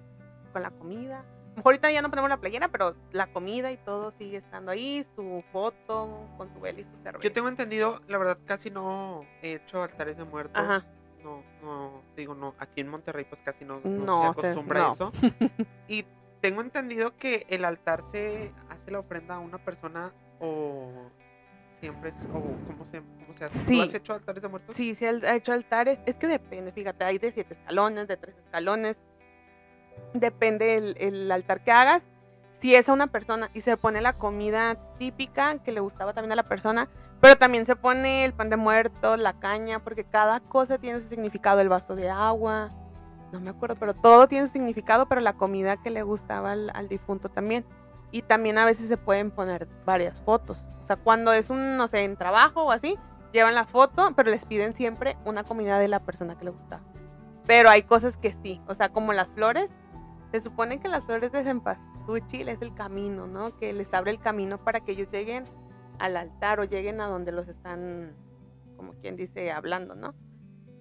[0.52, 1.24] con la comida.
[1.58, 5.06] A ahorita ya no ponemos la playera, pero la comida y todo sigue estando ahí,
[5.16, 7.24] su foto con su vela y su cerveza.
[7.24, 10.62] Yo tengo entendido, la verdad, casi no he hecho altares de muertos.
[10.62, 10.86] Ajá.
[11.24, 14.94] No, no, digo, no, aquí en Monterrey pues casi no, no No, se acostumbra no.
[14.94, 15.12] eso.
[15.88, 16.06] Y
[16.42, 21.10] tengo entendido que el altar se hace la ofrenda a una persona o
[21.80, 23.60] siempre es, o cómo se, cómo se hace.
[23.60, 23.76] Sí.
[23.78, 24.76] ¿Tú has hecho altares de muertos?
[24.76, 26.00] Sí, se ha hecho altares.
[26.06, 28.98] Es que depende, fíjate, hay de siete escalones, de tres escalones.
[30.14, 32.04] Depende el, el altar que hagas.
[32.60, 36.32] Si es a una persona y se pone la comida típica que le gustaba también
[36.32, 36.88] a la persona,
[37.20, 41.10] pero también se pone el pan de muerto, la caña, porque cada cosa tiene su
[41.10, 42.72] significado, el vaso de agua,
[43.34, 46.72] no me acuerdo, pero todo tiene su significado, pero la comida que le gustaba al,
[46.74, 47.66] al difunto también.
[48.12, 50.64] Y también a veces se pueden poner varias fotos.
[50.84, 52.98] O sea, cuando es un, no sé, en trabajo o así,
[53.32, 56.84] llevan la foto, pero les piden siempre una comida de la persona que le gustaba.
[57.48, 59.70] Pero hay cosas que sí, o sea, como las flores,
[60.34, 63.56] se supone que las flores de cempasúchil es el camino, ¿no?
[63.60, 65.44] Que les abre el camino para que ellos lleguen
[66.00, 68.16] al altar o lleguen a donde los están,
[68.76, 70.16] como quien dice, hablando, ¿no?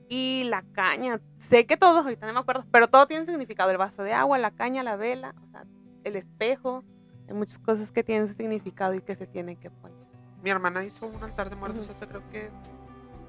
[0.08, 3.76] Y la caña, sé que todos, ahorita no me acuerdo, pero todo tiene significado, el
[3.76, 5.66] vaso de agua, la caña, la vela, o sea,
[6.04, 6.82] el espejo,
[7.28, 9.98] hay muchas cosas que tienen su significado y que se tienen que poner.
[10.42, 12.48] Mi hermana hizo un altar de muertos hace creo que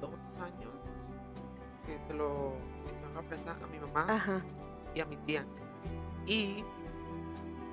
[0.00, 0.72] dos años.
[1.84, 2.54] Que se lo
[2.86, 4.40] hizo una ofrenda a mi mamá Ajá.
[4.94, 5.44] y a mi tía.
[6.26, 6.64] Y,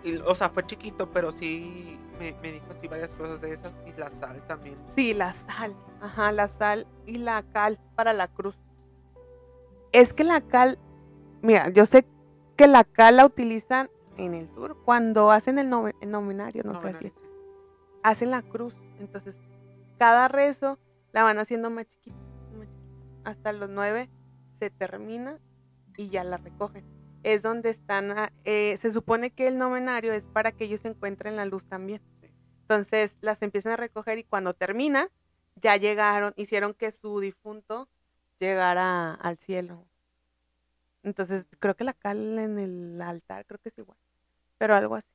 [0.04, 3.74] y, o sea, fue chiquito, pero sí me, me dijo así varias cosas de esas.
[3.86, 4.76] Y la sal también.
[4.96, 5.76] Sí, la sal.
[6.02, 8.56] Ajá, la sal y la cal para la cruz.
[9.92, 10.80] Es que la cal,
[11.42, 12.06] mira, yo sé
[12.56, 16.90] que la cal la utilizan en el sur cuando hacen el, el novenario, no sé,
[16.90, 17.14] así,
[18.04, 18.74] hacen la cruz.
[19.00, 19.36] Entonces,
[19.98, 20.78] cada rezo
[21.12, 22.18] la van haciendo más chiquita,
[22.58, 23.30] más chiquita.
[23.30, 24.10] Hasta los nueve
[24.60, 25.40] se termina
[25.98, 26.86] y ya la recogen.
[27.24, 31.46] Es donde están, eh, se supone que el novenario es para que ellos encuentren la
[31.46, 32.02] luz también.
[32.62, 35.10] Entonces las empiezan a recoger y cuando termina,
[35.56, 37.90] ya llegaron, hicieron que su difunto
[38.40, 39.86] llegara al cielo.
[41.04, 43.98] Entonces creo que la cal en el altar, creo que es igual,
[44.58, 45.08] pero algo así.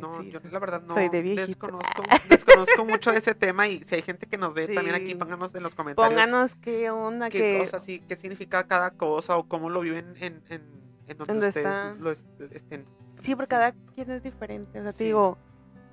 [0.00, 3.94] No, sí, yo la verdad no soy de desconozco, desconozco mucho ese tema y si
[3.96, 5.14] hay gente que nos ve también aquí, Sí.
[5.14, 9.36] pónganos en los comentarios Pónganos qué onda, qué que cosas sí, qué significa cada cosa
[9.36, 10.62] o cómo lo viven en, en,
[11.06, 11.94] en donde ¿Dónde ustedes está?
[12.00, 12.84] lo est- estén.
[13.22, 14.80] sí, porque cada quien es diferente.
[14.80, 14.98] O sea, Sí.
[14.98, 15.38] te digo,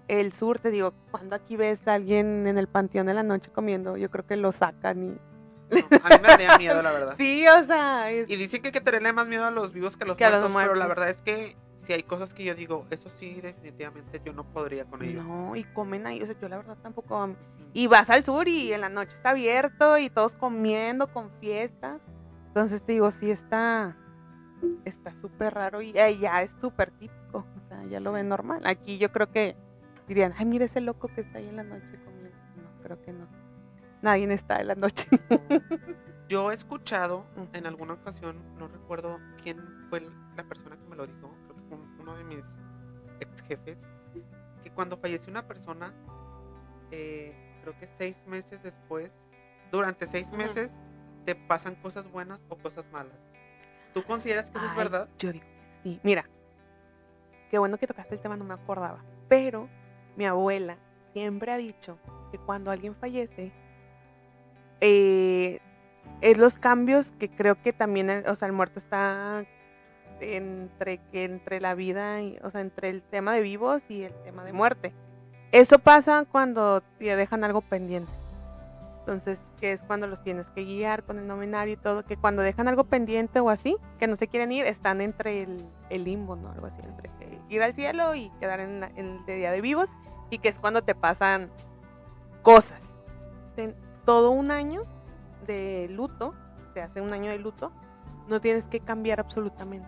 [0.08, 3.50] el sur, te digo, cuando aquí ves a alguien en el panteón de la noche
[3.52, 5.08] comiendo, yo creo que lo sacan y...
[5.72, 7.16] No, a mí me daría miedo, la verdad.
[7.18, 9.96] Sí, o sea, es- Y dicen que hay que tenerle más miedo a los vivos
[9.98, 11.06] que a los, Que a los muertos, pero la muertos.
[11.06, 14.86] verdad es que si hay cosas que yo digo, eso sí, definitivamente yo no podría
[14.86, 15.24] con ello.
[15.24, 17.16] No, y comen ahí, o sea, yo la verdad tampoco.
[17.18, 17.36] am-
[17.74, 22.00] Y vas al sur y en la noche está abierto y todos comiendo con fiesta.
[22.48, 23.96] Entonces te digo, sí está
[24.86, 28.62] está súper raro y ya es súper típico, o sea, ya lo ven normal.
[28.66, 29.58] Aquí yo creo que
[30.08, 32.38] dirían, ay, mira ese loco que está ahí en la noche comiendo.
[32.56, 33.28] No, creo que no.
[34.02, 35.06] Nadie está en la noche.
[36.30, 39.58] Yo he escuchado en alguna ocasión, no recuerdo quién
[39.90, 40.02] fue
[40.38, 41.30] la persona que me lo dijo,
[42.14, 42.46] uno de mis
[43.20, 43.88] ex jefes,
[44.64, 45.94] que cuando falleció una persona,
[46.92, 49.12] eh, creo que seis meses después,
[49.72, 50.72] durante seis meses,
[51.26, 53.18] te pasan cosas buenas o cosas malas.
[53.94, 55.10] ¿Tú consideras que eso es verdad?
[55.18, 56.00] Yo digo que sí.
[56.04, 56.26] Mira,
[57.50, 59.04] qué bueno que tocaste el tema, no me acordaba.
[59.28, 59.70] Pero
[60.16, 60.78] mi abuela
[61.14, 61.98] siempre ha dicho
[62.32, 63.52] que cuando alguien fallece,
[64.82, 65.60] eh,
[66.22, 69.46] es los cambios que creo que también, o sea, el muerto está
[70.24, 74.14] entre que entre la vida, y, o sea, entre el tema de vivos y el
[74.24, 74.94] tema de muerte.
[75.52, 78.12] Eso pasa cuando te dejan algo pendiente.
[79.00, 82.42] Entonces, que es cuando los tienes que guiar con el nominario y todo, que cuando
[82.42, 86.50] dejan algo pendiente o así, que no se quieren ir, están entre el, limbo, ¿no?
[86.50, 87.10] Algo así, entre
[87.50, 89.90] ir al cielo y quedar en, el día de vivos,
[90.30, 91.50] y que es cuando te pasan
[92.42, 92.94] cosas.
[94.06, 94.84] Todo un año
[95.48, 96.34] de luto,
[96.74, 97.72] se hace un año de luto,
[98.28, 99.88] no tienes que cambiar absolutamente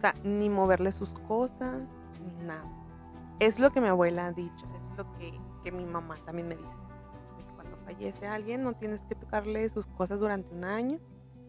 [0.00, 1.82] O sea, ni moverle sus cosas,
[2.24, 2.64] ni nada.
[3.38, 6.56] Es lo que mi abuela ha dicho, es lo que, que mi mamá también me
[6.56, 6.70] dice.
[7.54, 10.98] cuando fallece alguien no tienes que tocarle sus cosas durante un año.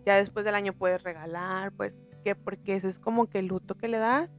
[0.06, 1.94] Ya después del año puedes regalar, pues,
[2.26, 4.30] que porque ese es como que el luto que le das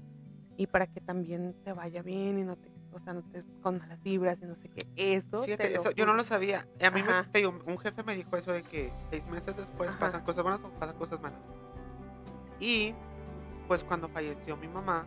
[0.59, 3.79] y para que también te vaya bien y no te o sea, no te, con
[3.79, 4.87] malas vibras y no sé qué.
[4.96, 6.66] Eso, Fíjate, eso yo no lo sabía.
[6.83, 10.42] A mí me, un jefe me dijo eso de que seis meses después pasan cosas
[10.42, 11.40] buenas o pasan cosas malas.
[12.61, 12.94] Y
[13.72, 15.06] pues cuando falleció mi mamá,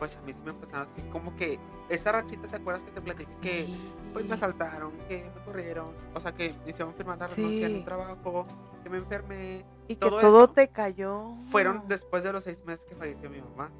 [0.00, 3.00] pues a mí se me empezaron así como que esa rachita, ¿te acuerdas que te
[3.00, 3.68] platiqué que
[4.12, 7.76] pues me asaltaron, que me corrieron, o sea que me hicieron firmar la renuncia en
[7.76, 8.48] un trabajo,
[8.82, 9.64] que me enfermé.
[9.86, 11.36] Y que todo te cayó.
[11.52, 13.70] Fueron después de los seis meses que falleció mi mamá.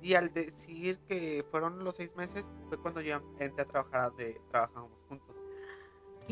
[0.00, 4.40] Y al decir que fueron los seis meses, fue cuando yo entré a trabajar, de,
[4.50, 5.31] trabajamos juntos.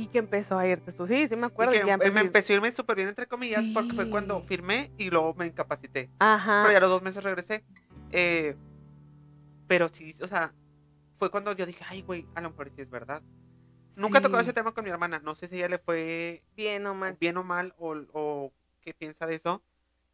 [0.00, 1.74] Y que empezó a irte tú, sí, sí me acuerdo.
[1.74, 4.90] Y que em, me empezó a irme súper bien, entre comillas, porque fue cuando firmé
[4.96, 6.08] y luego me incapacité.
[6.18, 6.62] Ajá.
[6.62, 7.64] Pero ya los dos meses regresé.
[8.12, 8.56] Eh,
[9.66, 10.54] pero sí, o sea,
[11.18, 13.22] fue cuando yo dije, ay, güey, a lo mejor sí es verdad.
[13.94, 15.20] Nunca he tocado ese tema con mi hermana.
[15.22, 18.94] No sé si ella le fue bien o mal, bien o, mal o, o qué
[18.94, 19.62] piensa de eso.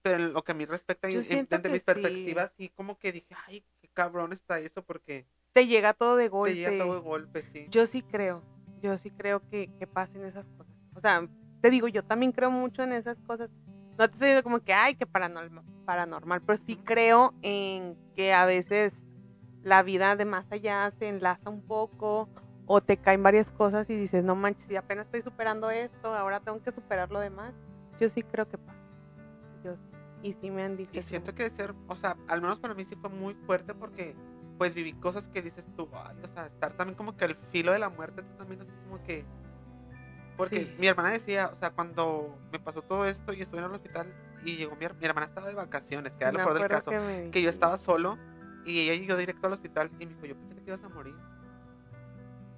[0.03, 3.65] Pero en lo que a mí respecta, desde mis perspectivas, sí como que dije, ay,
[3.81, 5.27] qué cabrón está eso, porque...
[5.53, 6.55] Te llega todo de golpe.
[6.55, 7.67] Te llega todo de golpe, sí.
[7.71, 8.43] Yo sí creo,
[8.81, 10.73] yo sí creo que, que pasen esas cosas.
[10.95, 11.27] O sea,
[11.61, 13.51] te digo, yo también creo mucho en esas cosas.
[13.99, 18.33] No te estoy diciendo como que, ay, que paranormal, paranormal, pero sí creo en que
[18.33, 18.93] a veces
[19.63, 22.29] la vida de más allá se enlaza un poco
[22.67, 26.41] o te caen varias cosas y dices, no manches, si apenas estoy superando esto, ahora
[26.41, 27.55] tengo que superar lo demás.
[28.01, 28.79] Yo sí creo que pasa.
[29.65, 29.77] Yo.
[30.23, 30.99] Y sí me han dicho.
[30.99, 34.17] Y siento que ser, o sea, al menos para mí sí fue muy fuerte porque
[34.59, 37.73] pues viví cosas que dices tú, ay, o sea, estar también como que al filo
[37.73, 39.25] de la muerte, tú también así como que...
[40.37, 43.73] Porque mi hermana decía, o sea, cuando me pasó todo esto y estuve en el
[43.73, 44.13] hospital
[44.45, 46.91] y llegó mi, mi hermana estaba de vacaciones, que era lo peor del caso,
[47.31, 48.19] que, yo estaba solo
[48.67, 50.89] y ella llegó directo al hospital y me dijo, yo pensé que te ibas a
[50.91, 51.15] morir.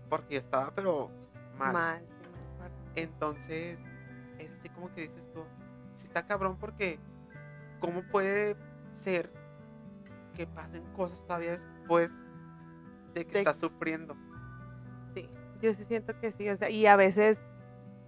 [0.09, 1.11] Porque yo estaba, pero
[1.57, 1.73] mal.
[1.73, 2.03] Mal.
[2.97, 3.79] Entonces,
[4.39, 5.45] es así como que dices tú,
[5.95, 6.99] sí está cabrón porque
[7.81, 8.57] ¿cómo puede
[8.97, 9.31] ser
[10.37, 14.17] que pasen cosas todavía después de que estás sufriendo?
[15.15, 15.29] Sí,
[15.61, 17.39] yo sí siento que sí, o sea, y a veces,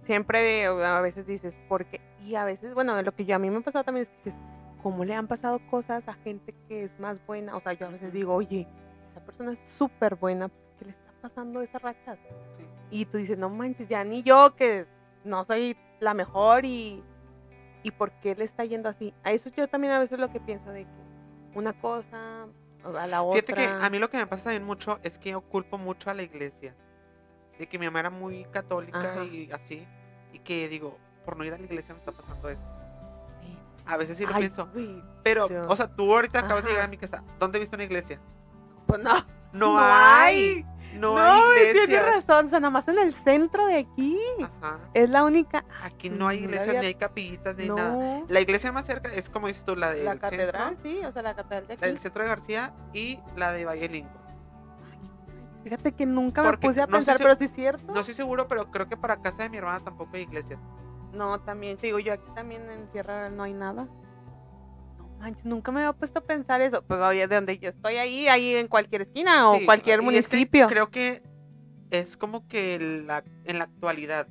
[0.05, 3.57] siempre, a veces dices, porque, y a veces, bueno, lo que yo a mí me
[3.57, 4.39] ha pasado también es que dices,
[4.83, 7.55] ¿cómo le han pasado cosas a gente que es más buena?
[7.55, 8.67] O sea, yo a veces digo, oye,
[9.11, 12.17] esa persona es súper buena, ¿qué le está pasando esa racha?
[12.89, 14.85] Y tú dices, no manches, ya ni yo que
[15.23, 17.03] no soy la mejor y
[17.83, 19.13] y por qué le está yendo así.
[19.23, 20.89] A eso yo también a veces lo que pienso de que
[21.55, 22.47] una cosa
[22.83, 23.41] a la otra.
[23.41, 26.09] Fíjate que a mí lo que me pasa también mucho es que yo culpo mucho
[26.09, 26.75] a la iglesia.
[27.57, 29.85] De que mi mamá era muy católica y así.
[30.33, 32.65] Y que digo, por no ir a la iglesia me está pasando esto.
[33.85, 34.69] A veces sí lo pienso.
[35.23, 37.23] pero, o sea, tú ahorita acabas de llegar a mi casa.
[37.39, 38.19] ¿Dónde viste una iglesia?
[38.87, 39.25] Pues no.
[39.53, 40.65] No, hay.
[40.93, 44.17] No, hay tienes razón, o sea, nada más en el centro de aquí.
[44.41, 44.79] Ajá.
[44.93, 45.63] Es la única.
[45.83, 48.23] Aquí no hay iglesias, ni hay capillitas, ni nada.
[48.27, 50.03] La iglesia más cerca es como dices tú, la de.
[50.03, 51.81] La catedral, sí, o sea, la catedral de aquí.
[51.81, 54.21] La del centro de García y la de Valle Lingo.
[55.63, 57.93] Fíjate que nunca me puse a pensar, pero sí es cierto.
[57.93, 60.59] No estoy seguro, pero creo que para casa de mi hermana tampoco hay iglesias.
[61.13, 63.87] No, también, digo, yo aquí también en tierra no hay nada
[65.43, 66.81] nunca me había puesto a pensar eso.
[66.83, 70.67] Pues oye, de donde yo estoy ahí, ahí en cualquier esquina o cualquier municipio.
[70.67, 71.21] creo que
[71.89, 74.27] es como que la, en la actualidad,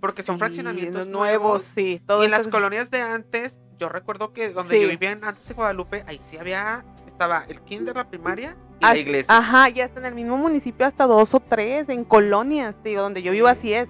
[0.00, 2.00] porque son fraccionamientos nuevos, sí.
[2.08, 4.82] y en las colonias de antes, yo recuerdo que donde Sí.
[4.82, 8.96] yo vivía antes de Guadalupe, ahí sí había, estaba el kinder, la primaria y la
[8.96, 9.36] iglesia.
[9.36, 13.22] Ajá, ya está en el mismo municipio hasta dos o tres, en colonias, digo, donde
[13.22, 13.88] yo vivo así es.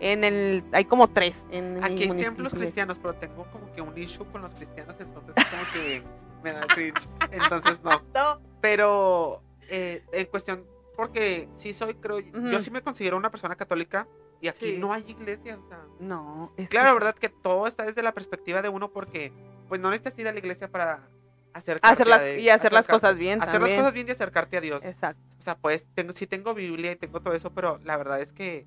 [0.00, 3.96] En el, hay como tres en Aquí hay templos cristianos, pero tengo como que un
[3.98, 6.02] issue con los cristianos, entonces como que
[6.44, 7.08] me da cringe.
[7.32, 8.02] Entonces no.
[8.14, 10.64] No, Pero eh, en cuestión,
[10.96, 14.06] porque sí soy, creo, yo sí me considero una persona católica
[14.40, 14.76] y aquí Sí.
[14.78, 15.58] no hay iglesia.
[15.58, 18.68] O sea, no, es claro, la que verdad que todo está desde la perspectiva de
[18.68, 19.32] uno porque
[19.68, 21.08] pues no necesitas ir a la iglesia para
[21.54, 23.74] hacer las, a de- y hacer las cosas bien hacer también.
[23.76, 24.80] las cosas bien y acercarte a Dios.
[24.84, 25.20] Exacto.
[25.40, 28.32] O sea, pues tengo, sí tengo Biblia y tengo todo eso, pero la verdad es
[28.32, 28.66] que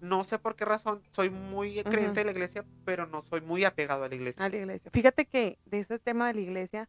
[0.00, 3.64] no sé por qué razón soy muy creyente de la iglesia, pero no soy muy
[3.64, 4.44] apegado a la iglesia.
[4.44, 4.90] A la iglesia.
[4.90, 6.88] Fíjate que de ese tema de la iglesia,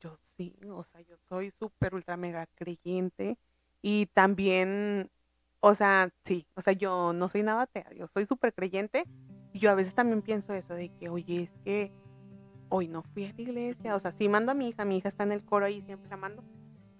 [0.00, 3.38] yo sí, o sea, yo soy súper ultra mega creyente
[3.82, 5.10] y también,
[5.60, 9.04] o sea, sí, o sea, yo no soy nada atea, yo soy súper creyente
[9.52, 11.92] y yo a veces también pienso eso de que, oye, es que
[12.68, 15.08] hoy no fui a la iglesia, o sea, sí mando a mi hija, mi hija
[15.08, 16.42] está en el coro ahí, siempre la mando,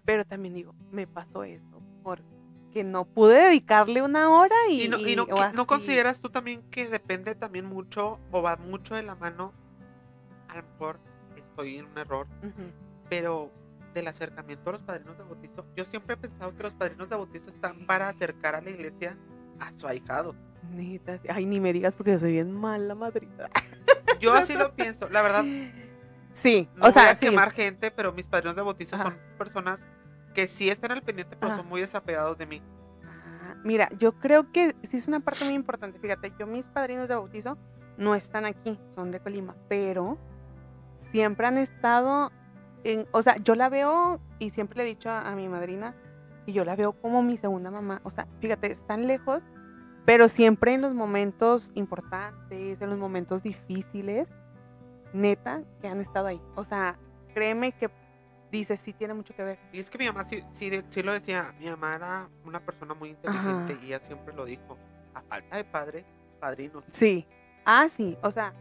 [0.05, 2.36] pero también digo, me pasó eso, porque
[2.85, 5.67] no pude dedicarle una hora y, Y no, y no, o que- ¿no así.
[5.67, 9.53] consideras tú también que depende también mucho o va mucho de la mano?
[10.49, 10.99] A lo mejor
[11.37, 12.27] estoy en un error,
[13.09, 13.51] pero
[13.95, 15.67] del acercamiento a los padrinos de bautizo.
[15.77, 19.17] Yo siempre he pensado que los padrinos de bautizo están para acercar a la iglesia
[19.59, 20.35] a su ahijado.
[21.29, 23.49] Ay, ni me digas porque yo soy bien mala madrina.
[24.21, 25.09] Yo así lo pienso.
[25.11, 25.45] La verdad,
[26.35, 27.27] Sí, no o sea, voy a sí.
[27.27, 29.05] quemar gente, pero mis padrinos de bautizo Ajá.
[29.05, 29.79] son personas
[30.37, 31.63] que sí están al pendiente, pero Ajá.
[31.63, 32.63] son muy desapegados de mí.
[33.07, 35.99] Ah, Mira, yo creo que sí es una parte muy importante.
[35.99, 37.57] Fíjate, yo mis padrinos de bautizo
[37.97, 40.19] no están aquí, son de Colima, pero
[41.11, 42.31] siempre han estado
[42.85, 45.95] en, o sea, yo la veo y siempre le he dicho a, a mi madrina
[46.45, 48.03] y yo la veo como mi segunda mamá.
[48.05, 49.43] O sea, fíjate, están lejos,
[50.05, 54.29] pero siempre en los momentos importantes, en los momentos difíciles,
[55.15, 56.43] neta, que han estado ahí.
[56.57, 56.99] O sea,
[57.33, 57.89] créeme que
[58.57, 59.59] dice sí tiene mucho que ver.
[59.73, 61.55] Y es que mi mamá sí, sí, lo decía.
[61.59, 63.83] Mi mamá era una persona muy inteligente Ajá.
[63.83, 64.77] y ella siempre lo dijo.
[65.15, 66.05] A falta de padre,
[66.41, 66.85] padrinos.
[66.93, 67.27] Sí.
[67.65, 68.17] Ah, sí.
[68.23, 68.53] O sea,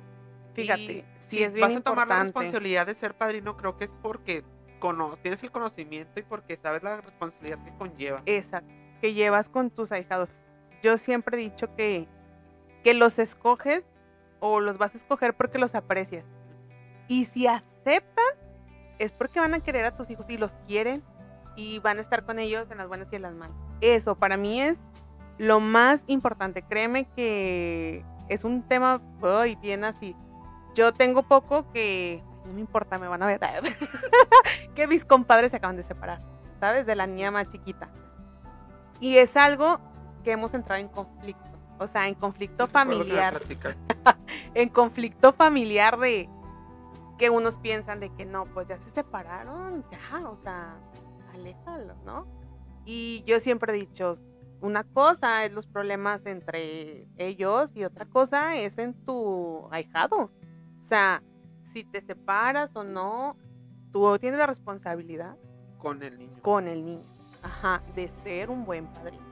[0.53, 1.05] fíjate, Y sí
[1.37, 4.43] si es bien vas a tomar la responsabilidad de ser padrino, creo que es porque
[4.79, 8.21] cono- tienes el conocimiento y porque sabes la responsabilidad que conlleva.
[8.25, 8.71] Exacto.
[9.01, 10.29] Que llevas con tus ahijados.
[10.83, 12.07] Yo siempre he dicho que,
[12.83, 13.83] que los escoges
[14.39, 16.23] o los vas a escoger porque los aprecias.
[17.07, 18.25] Y si aceptan,
[18.99, 21.03] es porque van a querer a tus hijos y los quieren
[21.55, 23.55] y van a estar con ellos en las buenas y en las malas.
[23.81, 24.77] Eso para mí es
[25.37, 26.61] lo más importante.
[26.63, 30.15] Créeme que es un tema uy, bien así.
[30.73, 33.39] Yo tengo poco que no me importa, me van a ver.
[34.75, 36.21] que mis compadres se acaban de separar,
[36.59, 36.85] ¿sabes?
[36.85, 37.89] De la niña más chiquita.
[38.99, 39.79] Y es algo
[40.23, 41.43] que hemos entrado en conflicto.
[41.77, 43.41] O sea, en conflicto Sí, familiar
[44.53, 46.29] en conflicto familiar de
[47.17, 50.77] que unos piensan de que no, pues ya se separaron, ya, o sea,
[51.33, 52.27] aléjalo, ¿no?
[52.85, 54.13] Y yo siempre he dicho,
[54.61, 60.31] una cosa es los problemas entre ellos y otra cosa es en tu ahijado.
[60.83, 61.21] O sea,
[61.73, 63.37] si te separas o no,
[63.91, 65.35] tú tienes la responsabilidad
[65.77, 66.41] Con el niño.
[66.41, 67.05] con el niño,
[67.41, 69.23] ajá, de ser un buen padrino.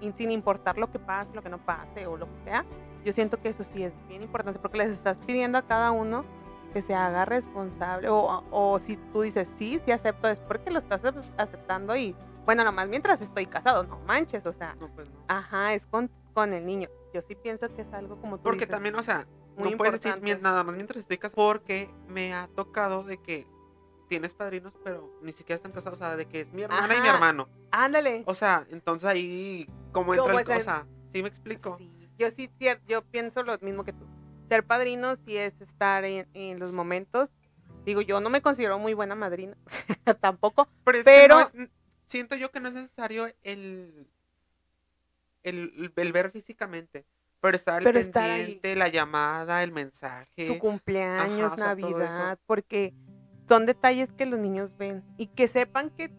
[0.00, 2.64] Y sin importar lo que pase, lo que no pase o lo que sea,
[3.04, 6.24] yo siento que eso sí es bien importante porque les estás pidiendo a cada uno
[6.72, 10.78] que se haga responsable o, o si tú dices sí, sí acepto, es porque lo
[10.78, 15.08] estás ac- aceptando y bueno, nomás mientras estoy casado, no manches, o sea, No, pues
[15.08, 15.16] no.
[15.28, 16.88] ajá, es con, con el niño.
[17.14, 20.00] Yo sí pienso que es algo como tú Porque dices, también, o sea, no puedes
[20.00, 21.36] decir nada más mientras estoy casado.
[21.36, 23.46] Porque me ha tocado de que
[24.08, 25.98] tienes padrinos, pero ni siquiera están casados.
[25.98, 27.48] O sea, de que es mi hermana y mi hermano.
[27.70, 28.24] Ándale.
[28.26, 31.76] O sea, entonces ahí, como entra ¿Cómo el, es o sea, ¿sí me explico?
[31.78, 32.50] Sí, yo sí,
[32.88, 34.04] yo pienso lo mismo que tú.
[34.52, 37.30] Ser padrino sí es estar en, en los momentos.
[37.86, 39.56] Digo, yo no me considero muy buena madrina,
[40.20, 40.68] tampoco.
[40.84, 41.70] Pero, es Pero- que no es-
[42.04, 44.06] siento yo que no es necesario el,
[45.42, 47.06] el, el ver físicamente.
[47.40, 50.46] Pero estar al Pero estar pendiente, la llamada, el mensaje.
[50.46, 52.92] Su cumpleaños, Ajá, Navidad, porque
[53.48, 56.12] son detalles que los niños ven y que sepan que,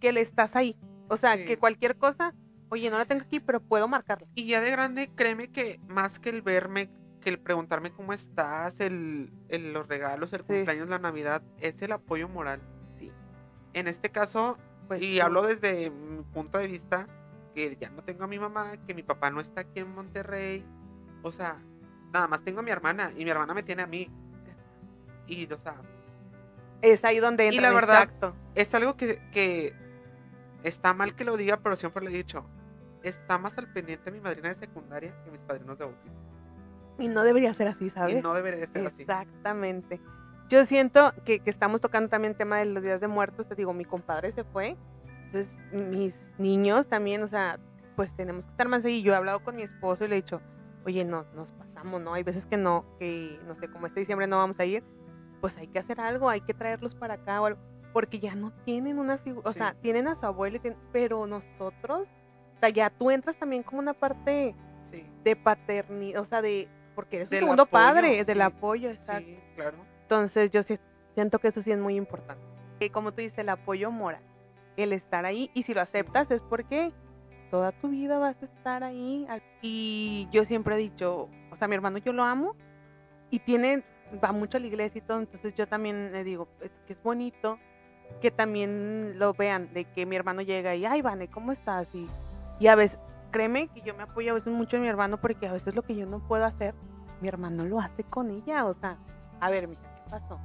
[0.00, 0.76] que le estás ahí.
[1.08, 1.44] O sea, Sí.
[1.44, 2.32] que cualquier cosa,
[2.70, 4.26] oye, no la tengo aquí, pero puedo marcarla.
[4.34, 6.88] Y ya de grande, créeme que más que el verme,
[7.26, 10.46] que el preguntarme cómo estás, el, el- los regalos, el Sí.
[10.46, 12.60] cumpleaños, la Navidad, es el apoyo moral.
[13.00, 13.10] Sí.
[13.72, 14.56] En este caso,
[14.86, 17.08] Pues, y tú- hablo desde mi punto de vista,
[17.52, 20.64] que ya no tengo a mi mamá, que mi papá no está aquí en Monterrey.
[21.24, 21.60] O sea,
[22.12, 24.08] nada más tengo a mi hermana y mi hermana me tiene a mí.
[25.26, 25.74] Y, o sea,
[26.80, 27.62] Es ahí donde entra.
[27.62, 28.36] la verdad, exacto.
[28.54, 29.72] es algo que, que
[30.62, 32.46] está mal que lo diga, pero siempre le he dicho.
[33.02, 36.25] Está más al pendiente mi madrina de secundaria que mis padrinos de bautismo.
[36.98, 38.18] Y no debería ser así, ¿sabes?
[38.18, 39.02] Y no debería ser así.
[39.02, 40.00] Exactamente.
[40.48, 43.48] Yo siento que, que estamos tocando también el tema de los días de muertos.
[43.48, 44.76] Te digo, mi compadre se fue.
[45.26, 47.58] Entonces, mis niños también, o sea,
[47.96, 49.02] pues tenemos que estar más ahí.
[49.02, 50.40] Yo he hablado con mi esposo y le he dicho,
[50.84, 52.14] oye, no, nos pasamos, ¿no?
[52.14, 54.84] Hay veces que no, que no sé, como este diciembre no vamos a ir,
[55.40, 57.60] pues hay que hacer algo, hay que traerlos para acá o algo,
[57.92, 59.58] porque ya no tienen una figura, o Sí.
[59.58, 62.08] sea, tienen a su abuelo, y tienen- pero nosotros,
[62.56, 66.68] o sea, ya tú entras también como una parte Sí, de paternidad, o sea, de,
[66.96, 68.42] porque eres un Del segundo apoyo, padre, del sí.
[68.42, 69.28] apoyo, exacto.
[69.28, 69.76] sí, claro.
[70.02, 70.80] Entonces yo sí-
[71.14, 72.42] siento que eso sí es muy importante.
[72.80, 74.22] Y como tú dices, el apoyo moral,
[74.76, 76.92] el estar ahí, y si lo aceptas es porque
[77.52, 79.26] toda tu vida vas a estar ahí.
[79.62, 82.56] Y yo siempre he dicho, o sea, mi hermano yo lo amo
[83.30, 83.84] y tiene,
[84.22, 87.02] va mucho a la iglesia y todo, entonces yo también le digo, es que es
[87.02, 87.58] bonito
[88.20, 91.88] que también lo vean, de que mi hermano llega y, ay, Vane, ¿cómo estás?
[91.94, 92.06] Y,
[92.60, 92.98] y a veces,
[93.30, 95.82] créeme que yo me apoyo a veces mucho en mi hermano porque a veces lo
[95.82, 96.74] que yo no puedo hacer,
[97.20, 98.96] mi hermano lo hace con ella, o sea,
[99.40, 100.38] a ver, mija, ¿qué pasó?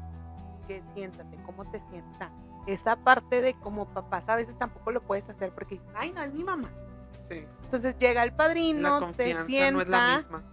[0.68, 2.14] Que siéntate, ¿cómo te sientes?
[2.16, 2.32] O sea,
[2.68, 6.22] esa parte de como papás a veces tampoco lo puedes hacer porque dices, ay, no,
[6.22, 6.70] es mi mamá.
[7.30, 7.46] Sí.
[7.64, 10.44] Entonces llega el La padrino, te confianza sienta, no es la misma.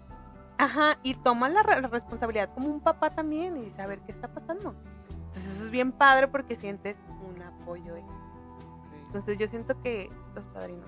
[0.58, 4.12] ajá, y toma la, la responsabilidad como un papá también y dice, a ver, ¿qué
[4.12, 4.74] está pasando?
[5.10, 6.96] Entonces eso es bien padre porque sientes
[7.28, 7.94] un apoyo.
[7.94, 8.96] de- Sí.
[9.06, 10.86] Entonces yo siento que los padrinos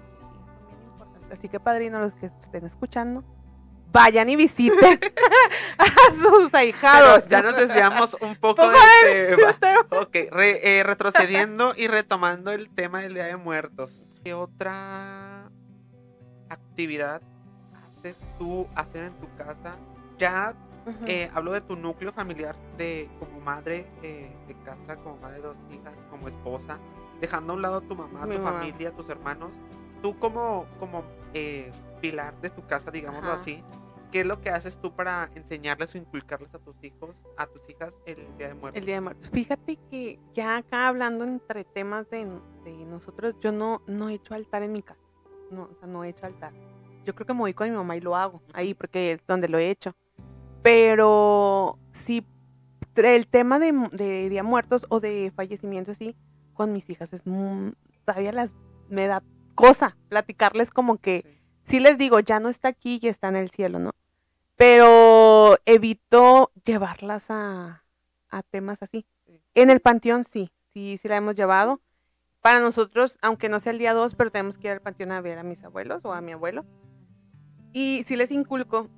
[1.31, 3.23] Así que padrinos, los que estén escuchando,
[3.93, 4.99] vayan y visiten
[5.79, 7.29] a sus Pero ahijados.
[7.29, 8.79] ya nos desviamos un poco del
[9.61, 9.87] tema.
[9.91, 14.15] Ok, re- eh, retrocediendo y retomando el tema del Día de Muertos.
[14.25, 15.51] ¿Qué otra
[16.49, 17.23] actividad
[17.97, 19.77] haces tú hacer en tu casa?
[20.19, 20.55] Ya
[21.07, 25.43] eh, hablo de tu núcleo familiar de como madre eh, de casa, como madre de
[25.43, 26.79] dos hijas, como esposa,
[27.21, 28.59] dejando a un lado a tu mamá, Mi tu mamá.
[28.59, 29.53] familia, tus hermanos.
[30.03, 31.71] Tú como, como eh,
[32.01, 33.41] pilar de tu casa, digámoslo Ajá.
[33.41, 33.63] así,
[34.11, 37.69] ¿qué es lo que haces tú para enseñarles o inculcarles a tus hijos, a tus
[37.69, 38.79] hijas el Día de Muertos?
[38.79, 39.31] El Día de Muertos.
[39.31, 42.27] Fíjate que ya acá hablando entre temas de,
[42.65, 45.01] de nosotros, yo no, no he hecho altar en mi casa.
[45.51, 46.53] No, o sea, no he hecho altar.
[47.05, 49.49] Yo creo que me voy con mi mamá y lo hago ahí porque es donde
[49.49, 49.95] lo he hecho.
[50.63, 52.25] Pero sí,
[52.97, 56.17] el tema de, de Día de Muertos o de fallecimiento así,
[56.55, 57.75] con mis hijas es muy,
[58.05, 58.51] todavía las,
[58.89, 59.23] me da
[59.55, 61.39] cosa platicarles como que Sí.
[61.73, 63.93] sí les digo, ya no está aquí y está en el cielo, ¿no?
[64.57, 67.85] Pero evito llevarlas a,
[68.29, 69.07] a temas así.
[69.27, 69.41] Sí.
[69.55, 71.81] En el panteón sí, sí, sí la hemos llevado.
[72.43, 75.21] Para nosotros, aunque no sea el día 2, pero tenemos que ir al panteón a
[75.21, 76.65] ver a mis abuelos o a mi abuelo.
[77.73, 78.89] Y sí les inculco,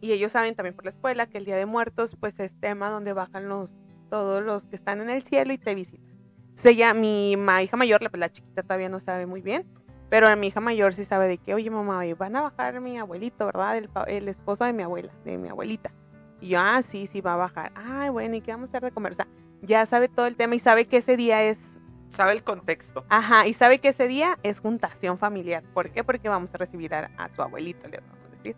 [0.00, 2.90] y ellos saben también por la escuela, que el Día de Muertos, pues es tema
[2.90, 3.70] donde bajan los,
[4.10, 6.06] todos los que están en el cielo y te visitan.
[6.50, 9.66] Entonces ella, mi ma- hija mayor, la, pues, la chiquita todavía no sabe muy bien,
[10.14, 13.46] pero mi hija mayor sí sabe de que, oye mamá, van a bajar mi abuelito,
[13.46, 13.76] ¿verdad?
[13.76, 15.90] El, el esposo de mi abuela, de mi abuelita.
[16.40, 17.72] Y yo, ah, sí, sí, va a bajar.
[17.74, 19.10] Ay, bueno, ¿y qué vamos a hacer de comer?
[19.10, 19.26] O sea,
[19.62, 21.58] ya sabe todo el tema y sabe que ese día es,
[22.10, 23.04] Sabe el contexto.
[23.08, 25.64] ajá, y sabe que ese día es juntación familiar.
[25.74, 26.04] ¿Por qué?
[26.04, 28.54] Porque vamos a recibir a, a su abuelito, le vamos a decir.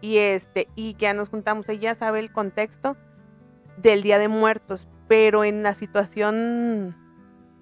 [0.00, 2.96] Y este, y ya nos juntamos, ella sabe el contexto
[3.78, 6.94] del Día de Muertos, pero en la situación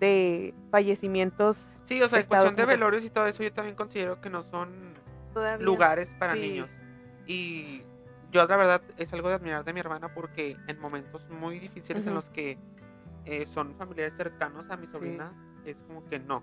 [0.02, 4.20] de fallecimientos Sí, o sea, en cuestión de velorios y todo eso, yo también considero
[4.20, 4.94] que no son
[5.32, 6.40] todavía lugares para sí.
[6.40, 6.68] niños.
[7.26, 7.82] Y
[8.32, 12.04] yo la verdad es algo de admirar de mi hermana porque en momentos muy difíciles
[12.06, 12.16] en Ujú.
[12.16, 12.58] los que
[13.24, 15.32] eh, son familiares cercanos a mi sobrina,
[15.64, 16.42] es como que no.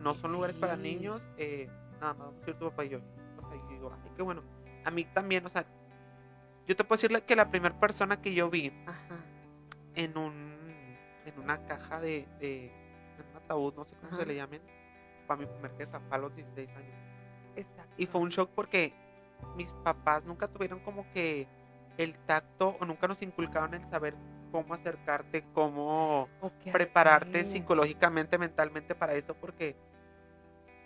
[0.00, 0.82] No son lugares para Sí.
[0.82, 1.68] niños, eh,
[2.00, 2.98] nada más vamos a ir tu papá y yo.
[3.38, 4.42] O sea, digo, ay, qué bueno.
[4.84, 5.66] A mí también, o sea,
[6.66, 9.16] yo te puedo decir que la primera persona que yo vi Ajá,
[9.96, 10.57] en un
[11.28, 14.20] en una caja de, de en un ataúd, no sé cómo Ajá.
[14.20, 14.60] se le llamen,
[15.26, 16.94] fue a mi primer fue a los 16 años.
[17.56, 17.94] exacto.
[17.96, 18.92] Y fue un shock porque
[19.56, 21.46] mis papás nunca tuvieron como que
[21.96, 24.14] el tacto o nunca nos inculcaron el saber
[24.52, 26.28] cómo acercarte, cómo
[26.72, 29.76] prepararte psicológicamente, mentalmente para eso, porque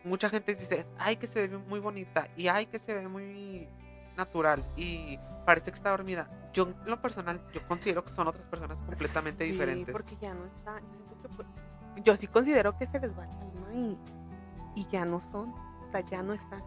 [0.04, 3.68] mucha gente dice, ay, que se ve muy bonita y ay, que se ve muy
[4.22, 6.28] natural y parece que está dormida.
[6.52, 9.92] Yo, en lo personal, yo considero que son otras personas completamente Sí, diferentes.
[9.92, 10.80] porque ya no está.
[12.04, 13.98] Yo, sí considero que se les va el alma y,
[14.80, 15.50] y ya no son.
[15.50, 16.62] O sea, ya no están.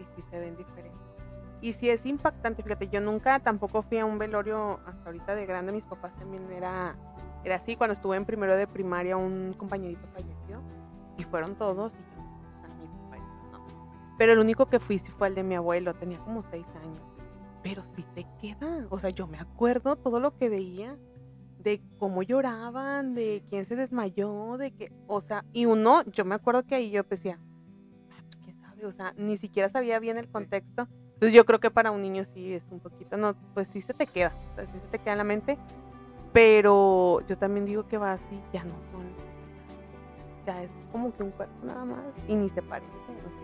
[0.00, 1.00] Y sí se ven diferentes.
[1.60, 5.46] Y sí es impactante, fíjate, yo nunca tampoco fui a un velorio hasta ahorita de
[5.46, 5.72] grande.
[5.72, 6.94] Mis papás también era,
[7.42, 7.74] era así.
[7.76, 10.60] Cuando estuve en primero de primaria, un compañerito falleció
[11.16, 11.92] y fueron todos.
[14.18, 17.02] Pero el único que fui sí fue el de mi abuelo, tenía como seis años
[17.64, 18.86] pero sí te queda.
[18.90, 20.96] O sea, yo me acuerdo todo lo que veía,
[21.58, 26.34] de cómo lloraban, de quién se desmayó, de que, o sea, y uno, yo me
[26.34, 27.38] acuerdo que ahí yo decía,
[28.10, 30.86] "Ay, pues quién sabe, o sea, ni siquiera sabía bien el contexto.
[31.14, 33.94] Entonces yo creo que para un niño sí es un poquito, no, pues sí se
[33.94, 35.56] te queda, o sea, sí se te queda en la mente,
[36.34, 39.06] pero yo también digo que va así, ya no son,
[40.44, 43.43] ya es como que un cuerpo nada más y ni se parece, no.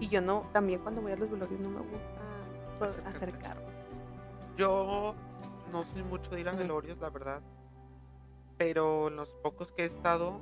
[0.00, 2.20] Y yo no, también cuando voy a los velorios no me gusta
[2.78, 3.66] pues, acercarme.
[4.56, 5.14] Yo
[5.72, 7.42] no soy mucho de ir a velorios, la verdad.
[8.56, 10.40] Pero los pocos que he estado,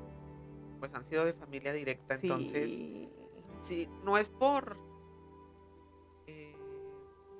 [0.79, 2.15] pues han sido de familia directa.
[2.15, 2.69] Entonces,
[3.63, 3.89] Sí.
[4.05, 4.79] no es por.
[6.27, 6.55] eh,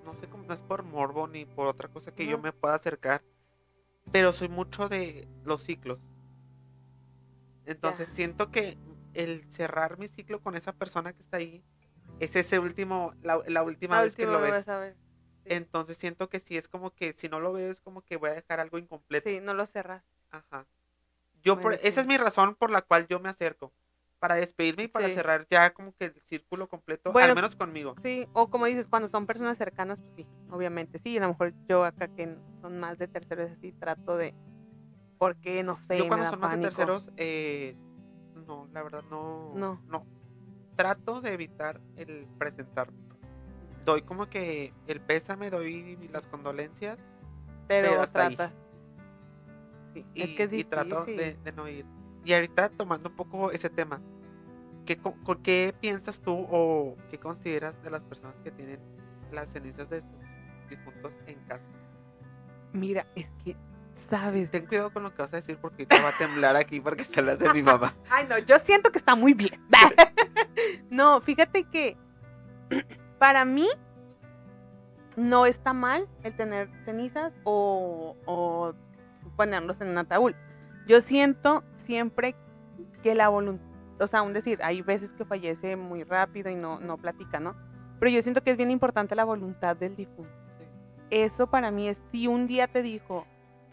[0.05, 2.75] no sé cómo, no es por morbo ni por otra cosa que yo me pueda
[2.75, 3.23] acercar.
[4.13, 5.99] Pero soy mucho de los ciclos.
[7.65, 8.79] Entonces siento que
[9.15, 11.65] el cerrar mi ciclo con esa persona que está ahí
[12.21, 14.53] es ese último, la, la última La vez que lo ves.
[14.53, 14.95] vas a ver.
[15.45, 15.55] Sí.
[15.55, 18.31] Entonces siento que sí es como que si no lo veo es como que voy
[18.31, 19.29] a dejar algo incompleto.
[19.29, 20.03] Sí, no lo cerras.
[20.31, 20.67] Ajá.
[21.43, 23.73] Yo por, esa es mi razón por la cual yo me acerco.
[24.19, 25.15] Para despedirme y para Sí.
[25.15, 27.95] cerrar ya como que el círculo completo, Bueno, al menos conmigo.
[28.03, 31.19] Sí, o como dices, cuando son personas cercanas, pues sí, obviamente sí.
[31.19, 34.35] A lo mejor yo acá que son más de terceros, así trato de.
[35.19, 35.99] Porque no sé.
[35.99, 37.77] yo me cuando da son más de terceros, eh,
[38.47, 40.07] no, la verdad no, No.
[40.77, 42.99] Trato de evitar el presentarme.
[43.85, 46.99] Doy como que el pésame, doy las condolencias
[47.69, 48.37] Pero, pero hasta ahí.
[48.37, 48.55] trata.
[49.95, 51.87] Sí, y, es que es y trato de, no ir.
[52.25, 54.01] Y ahorita tomando un poco ese tema,
[54.85, 54.99] ¿qué,
[55.43, 58.81] ¿qué piensas tú o qué consideras de las personas que tienen
[59.33, 61.65] las cenizas de sus difuntos en casa?
[62.73, 63.57] Mira, es que,
[64.11, 64.51] ¿sabes?
[64.51, 67.05] Ten cuidado con lo que vas a decir porque te va a temblar aquí porque
[67.05, 67.95] te hablas de mi mamá.
[68.11, 69.61] Ay, no, yo siento que está muy bien.
[70.91, 71.97] no, fíjate que
[73.19, 73.69] para mí
[75.17, 78.75] no está mal el tener cenizas o, o
[79.37, 80.35] ponerlos en un ataúd.
[80.87, 82.35] Yo siento siempre
[83.03, 83.65] que la voluntad,
[83.99, 87.57] o sea, aún decir, hay veces que fallece muy rápido y no, no platica, ¿no?
[87.99, 90.31] Pero yo siento que es bien importante la voluntad del difunto.
[91.11, 93.27] Eso para mí es, si un día te dijo,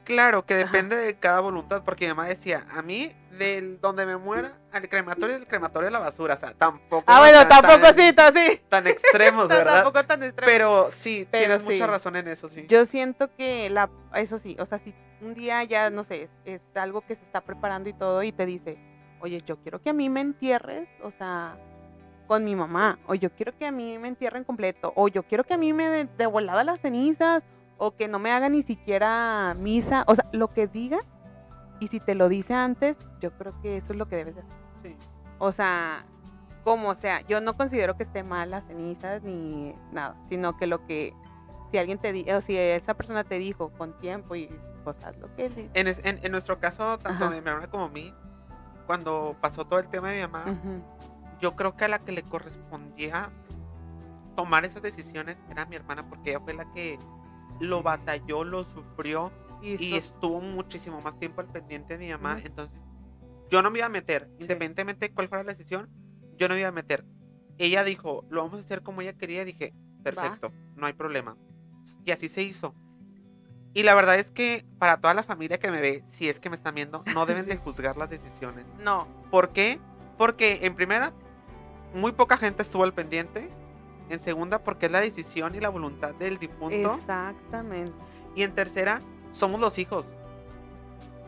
[0.04, 0.66] Claro, que Ajá.
[0.66, 4.88] depende de cada voluntad, porque mi mamá decía, a mí, del donde me muera, al
[4.90, 7.04] crematorio, del crematorio a la basura, o sea, tampoco.
[7.08, 9.84] ah, bueno, tan- tampoco sí, tan- sí, tan extremos, ¿verdad?
[9.84, 10.52] tampoco tan extremo.
[10.52, 11.64] Pero sí, Pero tienes sí.
[11.74, 12.66] mucha razón en eso, sí.
[12.68, 16.30] Yo siento que la, eso sí, o sea, si un día ya, no sé, es,
[16.46, 18.78] es algo que se está preparando y todo y te dice,
[19.22, 21.56] oye, yo quiero que a mí me entierres, o sea,
[22.28, 25.44] con mi mamá, o yo quiero que a mí me entierren completo, o yo quiero
[25.46, 27.44] que a mí me de, de volada las cenizas,
[27.78, 31.00] o que no me haga ni siquiera misa, o sea, lo que diga,
[31.80, 34.42] y si te lo dice antes, yo creo que eso es lo que debes de
[34.42, 34.54] hacer.
[34.82, 34.96] Sí.
[35.40, 36.06] O sea,
[36.64, 40.86] como sea, yo no considero que esté mal las cenizas ni nada, sino que lo
[40.86, 41.14] que,
[41.72, 44.50] si alguien te dijo, o si esa persona te dijo con tiempo y
[44.86, 45.70] pues haz lo que sí.
[45.74, 47.34] En, es- en, en nuestro caso, tanto Ajá.
[47.34, 48.14] de mi hermana como a mí,
[48.86, 50.46] cuando pasó todo el tema de mi mamá,
[51.42, 53.30] yo creo que a la que le correspondía
[54.36, 56.98] tomar esas decisiones era mi hermana, porque ella fue la que
[57.60, 59.32] lo batalló, lo sufrió
[59.62, 62.40] Y, estuvo muchísimo más tiempo al pendiente de mi mamá.
[62.44, 62.78] Entonces,
[63.50, 65.90] yo no me iba a meter, independientemente de cuál fuera la decisión,
[66.38, 67.06] yo no me iba a meter.
[67.58, 69.46] Ella dijo, lo vamos a hacer como ella quería.
[69.46, 69.74] Dije,
[70.04, 71.38] perfecto, no hay problema.
[72.04, 72.74] Y así se hizo.
[73.74, 76.50] Y la verdad es que para toda la familia que me ve, si es que
[76.50, 78.66] me están viendo, no deben de juzgar las decisiones.
[78.80, 79.80] no, ¿Por qué?
[80.18, 81.14] Porque en primera,
[81.94, 83.50] muy poca gente estuvo al pendiente.
[84.10, 86.96] En segunda, porque es la decisión y la voluntad del difunto.
[86.96, 87.92] exactamente.
[88.36, 89.02] Y en tercera,
[89.32, 90.06] somos los hijos.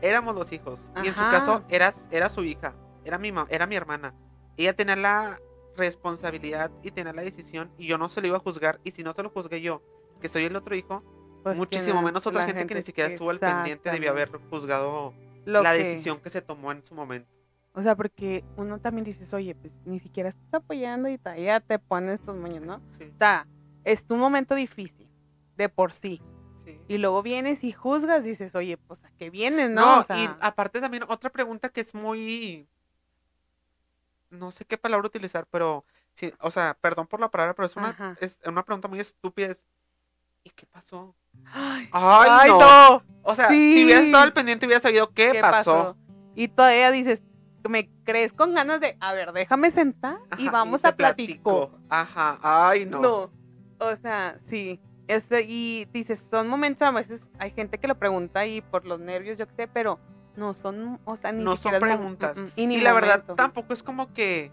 [0.02, 0.80] Éramos los hijos.
[1.04, 2.74] Y en su caso, era, era su hija.
[3.04, 4.14] Era mi, era mi hermana.
[4.58, 5.40] Ella tenía la
[5.78, 7.72] responsabilidad y tenía la decisión.
[7.78, 8.80] Y yo no se lo iba a juzgar.
[8.84, 9.82] Y si no se lo juzgué yo,
[10.22, 11.04] que soy el otro hijo,
[11.44, 15.14] Pues, muchísimo menos otra gente, que ni siquiera estuvo al pendiente debió haber juzgado
[15.46, 17.30] Lo la que- decisión que se tomó en su momento.
[17.76, 21.78] O sea, porque uno también dices, oye, pues ni siquiera estás apoyando y ya te
[21.78, 22.82] pones tus moños, ¿no?
[22.98, 23.46] Sí, O sea,
[23.84, 25.10] es un momento difícil,
[25.58, 26.22] de por sí.
[26.64, 26.80] sí.
[26.88, 29.82] Y luego vienes y juzgas, dices, oye, pues a qué vienes, ¿no?
[29.82, 32.66] No, O sea, y aparte también otra pregunta que es muy...
[34.30, 35.86] No sé qué palabra utilizar, pero...
[36.14, 38.16] Sí, o sea, perdón por la palabra, pero es una, Ajá.
[38.22, 39.48] es una pregunta muy estúpida.
[39.48, 39.62] es,
[40.46, 41.14] ¿Y qué pasó?
[41.52, 42.60] Ay, ¡Ay, no!
[42.60, 43.74] no, O sea, Sí.
[43.74, 45.98] si hubieras estado al pendiente hubieras sabido qué, ¿qué pasó.
[46.36, 47.22] Y todavía dices,
[47.70, 51.72] me crees con ganas de, a ver, déjame sentar y Ajá, vamos a platico.
[51.90, 53.02] Ajá, ay, no.
[53.02, 53.32] No.
[53.80, 54.80] O sea, sí.
[55.08, 59.00] Este, y dices, son momentos, a veces hay gente que lo pregunta y por los
[59.00, 60.00] nervios, yo qué sé, pero
[60.36, 62.36] no son, o sea, ni No son preguntas.
[62.38, 64.52] mm, mm, y, ni Y la verdad, tampoco es como que...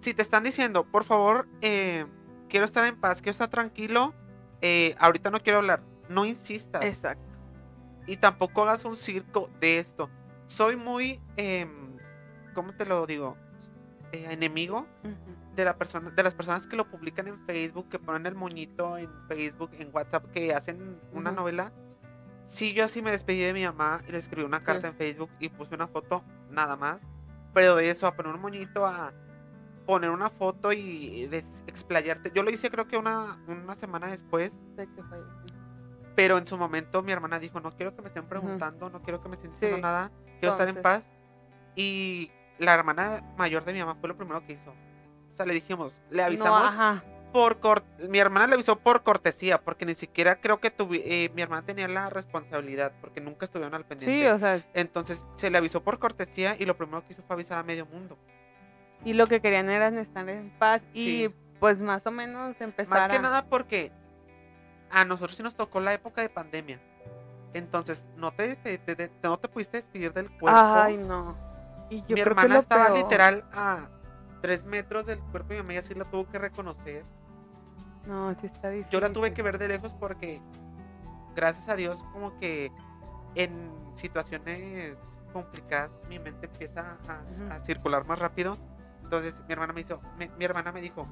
[0.00, 2.04] Si te están diciendo, por favor, eh,
[2.48, 4.12] quiero estar en paz, quiero estar tranquilo,
[4.60, 6.84] eh, ahorita no quiero hablar, no insistas.
[6.84, 7.22] Exacto.
[8.06, 10.10] y tampoco hagas un circo de esto.
[10.46, 11.96] Soy muy, em,
[12.54, 13.36] ¿cómo te lo digo?
[14.14, 14.86] eh, enemigo
[15.56, 18.96] de, la persona, de las personas que lo publican en Facebook, que ponen el moñito
[18.96, 21.72] en Facebook, en WhatsApp, que hacen una novela.
[22.46, 25.30] Sí, yo sí me despedí de mi mamá y le escribí una carta en Facebook
[25.40, 27.00] y puse una foto, nada más.
[27.52, 29.12] Pero de eso, a poner un moñito, a
[29.86, 31.28] poner una foto y
[31.66, 32.30] explayarte.
[32.32, 34.86] Yo lo hice creo que una, una semana después, que
[36.14, 39.20] pero en su momento mi hermana dijo, no quiero que me estén preguntando, no quiero
[39.20, 39.82] que me estén diciendo Sí.
[39.82, 40.12] nada,
[40.52, 41.08] quiero estar en paz.
[41.76, 44.70] Y la hermana mayor de mi mamá fue lo primero que hizo.
[44.70, 47.04] O sea, le dijimos, le No, avisamos ajá.
[47.32, 51.32] por cor- mi hermana le avisó por cortesía, porque ni siquiera creo que tuvi- eh,
[51.34, 54.20] mi hermana tenía la responsabilidad, porque nunca estuvieron al pendiente.
[54.20, 57.34] Sí, o sea, Entonces se le avisó por cortesía y lo primero que hizo fue
[57.34, 58.16] avisar a medio mundo.
[59.06, 61.28] y lo que querían era estar en paz y
[61.60, 63.92] pues más o menos empezar Más que a- nada porque
[64.90, 66.80] a nosotros sí nos tocó la época de pandemia.
[67.54, 70.58] Entonces no te, te- te- no te pudiste despedir del cuerpo.
[70.74, 71.36] Ay, no.
[71.88, 73.88] Y yo mi creo hermana estaba peor- literal a
[74.42, 77.04] tres metros del cuerpo y mi mamá ya sí la tuvo que reconocer.
[78.06, 78.90] No, sí está difícil.
[78.92, 80.40] Yo la tuve que ver de lejos porque,
[81.34, 82.70] gracias a Dios, como que
[83.34, 84.96] en situaciones
[85.32, 88.58] complicadas mi mente empieza a, circular más rápido.
[89.02, 91.06] Entonces mi hermana me hizo, me- mi hermana me dijo,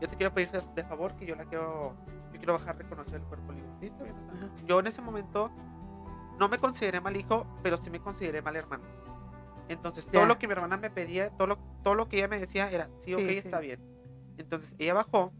[0.00, 1.94] yo te quiero pedir de favor que yo la quiero,
[2.52, 3.52] yo quiero bajar a reconocer el cuerpo.
[3.80, 4.44] "Sí, está bien, está bien".
[4.44, 4.52] Ajá.
[4.66, 5.50] Yo en ese momento
[6.38, 8.84] no me consideré mal hijo, pero sí me consideré mal hermano.
[9.68, 12.38] Entonces todo lo que mi hermana me pedía, todo lo, todo lo que ella me
[12.38, 13.36] decía era, sí, ok, Sí, sí.
[13.38, 13.80] está bien.
[14.38, 15.32] Entonces ella bajó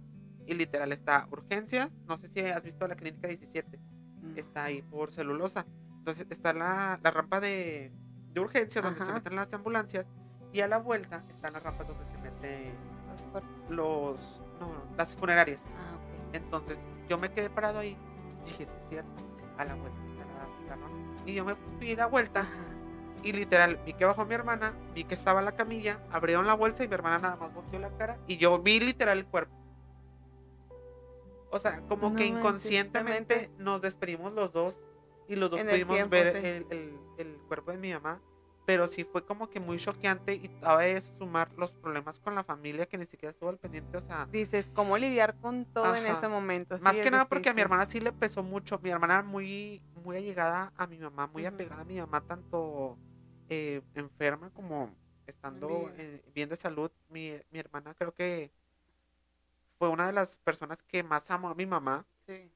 [0.46, 3.78] y literal está urgencias, no sé si has visto la clínica 17,
[4.20, 4.36] Mm.
[4.36, 5.64] está ahí por celulosa.
[5.98, 7.92] Entonces está la, la rampa de,
[8.32, 10.06] de urgencias donde se meten las ambulancias
[10.52, 12.72] y a la vuelta están las rampas donde se meten
[13.70, 15.60] Los no, las funerarias.
[15.76, 16.34] Ah, ok.
[16.34, 16.78] Entonces
[17.08, 17.96] yo me quedé parado ahí,
[18.44, 19.10] dije, sí es cierto,
[19.56, 19.98] a la vuelta
[20.68, 20.86] la, la.
[21.26, 22.46] Y yo me fui la vuelta
[23.22, 26.84] y literal vi que bajó mi hermana, vi que estaba la camilla, abrieron la bolsa
[26.84, 29.54] y mi hermana nada más volteó la cara y yo vi literal el cuerpo.
[31.50, 34.76] O sea, como No que inconscientemente nos despedimos los dos
[35.28, 36.46] y los dos pudimos tiempo, ver sí.
[36.46, 38.20] el, el- el cuerpo de mi mamá.
[38.68, 42.44] Pero sí fue como que muy choqueante y a veces sumar los problemas con la
[42.44, 43.96] familia que ni siquiera estuvo al pendiente.
[43.96, 46.76] O sea, Dices, ¿cómo lidiar con todo en ese momento?
[46.76, 48.78] Sí, más es que nada porque a mi hermana sí le pesó mucho.
[48.82, 52.98] Mi hermana muy, muy allegada a mi mamá, muy apegada a mi mamá, tanto
[53.48, 54.94] eh, enferma como
[55.26, 55.94] estando Bien.
[55.96, 56.90] eh, bien de salud.
[57.08, 58.52] Mi, mi hermana creo que
[59.78, 62.04] fue una de las personas que más amó a mi mamá.
[62.26, 62.52] Sí.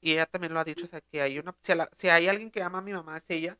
[0.00, 2.08] Y ella también lo ha dicho, o sea, que hay una, si, a la- si
[2.08, 3.58] hay alguien que ama a mi mamá es ella.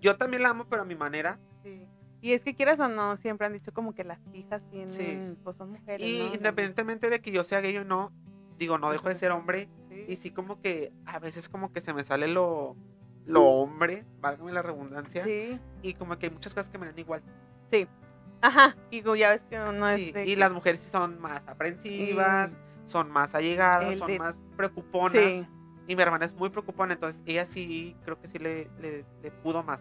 [0.00, 1.38] Yo también la amo, pero a mi manera.
[1.62, 1.86] Sí.
[2.22, 5.56] Y es que quieras o no, siempre han dicho como que las hijas tienen, pues
[5.56, 6.06] son mujeres.
[6.06, 6.34] Y ¿no?
[6.34, 8.12] independientemente de que yo sea gay o no,
[8.58, 9.68] digo, no dejo de ser hombre.
[9.88, 10.04] Sí.
[10.08, 12.76] Y sí como que a veces como que se me sale lo,
[13.24, 15.24] lo hombre, válgame la redundancia.
[15.24, 15.58] Sí.
[15.82, 17.22] Y como que hay muchas cosas que me dan igual.
[18.42, 18.76] Ajá.
[18.90, 20.00] Y ya ves que no es.
[20.00, 22.50] Sí, y que- las mujeres sí son más aprensivas,
[22.86, 25.22] son más allegadas, El son de- más preocuponas.
[25.22, 25.46] Sí.
[25.86, 29.30] Y mi hermana es muy preocupona, entonces ella sí, creo que sí le, le, le
[29.42, 29.80] pudo más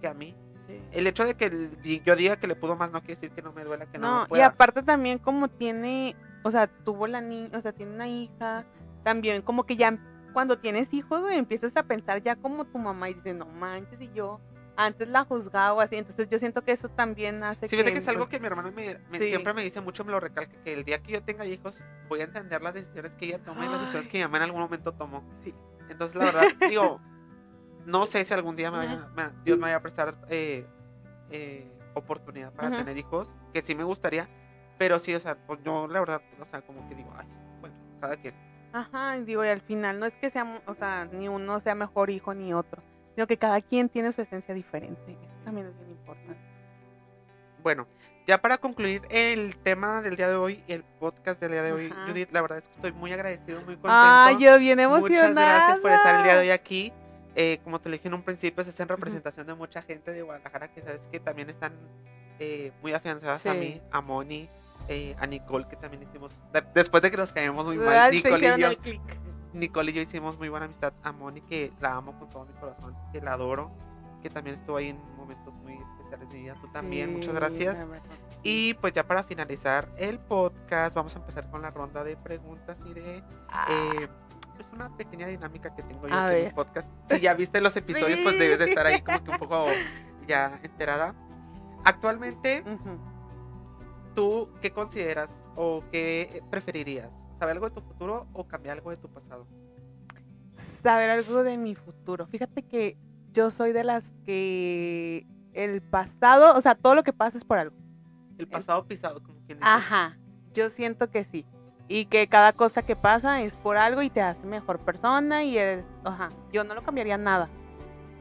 [0.00, 0.36] que a mí.
[0.68, 0.80] sí.
[0.92, 3.42] El hecho de que el- yo diga que le pudo más no quiere decir que
[3.42, 4.46] no me duela, que no, No, me y pueda.
[4.46, 8.64] aparte también como tiene, o sea, tuvo la niña, o sea, tiene una hija,
[9.02, 9.98] también como que ya
[10.32, 14.00] cuando tienes hijos, güey, empiezas a pensar ya como tu mamá y dices, no manches,
[14.00, 14.40] y yo
[14.80, 17.82] antes la juzgaba o así, entonces yo siento que eso también hace Sí, que...
[17.82, 19.26] fíjate que es algo que mi hermana me, me- Sí.
[19.28, 22.20] siempre me dice mucho, me lo recalca, que el día que yo tenga hijos voy
[22.20, 24.60] a entender las decisiones que ella toma y las decisiones que mi mamá en algún
[24.60, 25.24] momento tomó.
[25.42, 25.52] Sí.
[25.90, 27.00] Entonces, la verdad, digo,
[27.86, 30.64] no sé si algún día me vaya- me- Dios me vaya a prestar eh,
[31.30, 34.28] eh, oportunidad para tener hijos, que sí me gustaría,
[34.78, 37.26] pero sí, o sea, pues yo la verdad, o sea, como que digo, ay,
[37.60, 38.34] bueno, cada quien.
[38.72, 41.74] Ajá, y digo, y al final no es que sea, o sea, ni uno sea
[41.74, 42.80] mejor hijo ni otro,
[43.18, 46.38] sino que cada quien tiene su esencia diferente, eso también es bien importante.
[47.64, 47.88] Bueno,
[48.28, 51.88] ya para concluir el tema del día de hoy, el podcast del día de hoy,
[51.90, 52.06] Ajá.
[52.06, 53.90] Judith, la verdad es que estoy muy agradecido, muy contento.
[53.92, 55.30] Ay, yo bien emocionada.
[55.30, 56.92] Muchas gracias por estar el día de hoy aquí.
[57.34, 60.12] Eh, como te lo dije en un principio, se está en representación de mucha gente
[60.12, 61.72] de Guadalajara que sabes que también están
[62.38, 64.48] eh, muy afianzadas a mí, a Moni,
[64.86, 68.12] eh, a Nicole, que también hicimos, de- después de que nos caímos muy Ah, mal,
[68.12, 68.68] Nicole y yo.
[69.52, 70.92] Nicole y yo hicimos muy buena amistad.
[71.02, 73.70] A Moni, que la amo con todo mi corazón, que la adoro,
[74.22, 76.56] que también estuvo ahí en momentos muy especiales de mi vida.
[76.60, 77.86] Tú también, muchas gracias.
[78.42, 82.76] Y pues ya para finalizar el podcast, vamos a empezar con la ronda de preguntas
[82.84, 83.16] y de...
[83.18, 84.08] eh,
[84.58, 86.88] es una pequeña dinámica que tengo yo A en mi podcast.
[87.08, 89.66] Si ya viste los episodios, pues debes de estar ahí como que un poco
[90.26, 91.14] ya enterada.
[91.84, 92.98] Actualmente, Ujú.
[94.14, 97.10] ¿tú qué consideras o qué preferirías?
[97.38, 99.46] ¿Saber algo de tu futuro o cambiar algo de tu pasado?
[100.82, 102.26] saber algo de mi futuro.
[102.26, 102.96] Fíjate que
[103.32, 107.58] yo soy de las que el pasado, o sea, todo lo que pasa es por
[107.58, 107.76] algo.
[108.38, 109.70] El pasado pisado, como quien dice.
[109.70, 110.16] Ajá,
[110.54, 111.44] yo siento que sí.
[111.88, 115.56] Y que cada cosa que pasa es por algo y te hace mejor persona y
[115.56, 117.48] eres, ajá, yo no lo cambiaría nada,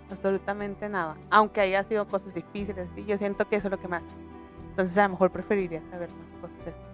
[0.10, 1.18] absolutamente nada.
[1.30, 3.04] Aunque haya sido cosas difíciles, ¿sí?
[3.06, 4.04] yo siento que eso es lo que más.
[4.70, 6.87] Entonces a lo mejor preferiría saber más cosas.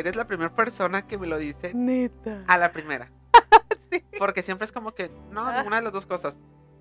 [0.00, 2.44] Eres la primera persona que me lo dice Neta.
[2.46, 3.10] a la primera.
[3.92, 4.04] Sí.
[4.18, 5.56] Porque siempre es como que, no, Ah.
[5.58, 6.36] ninguna de las dos cosas.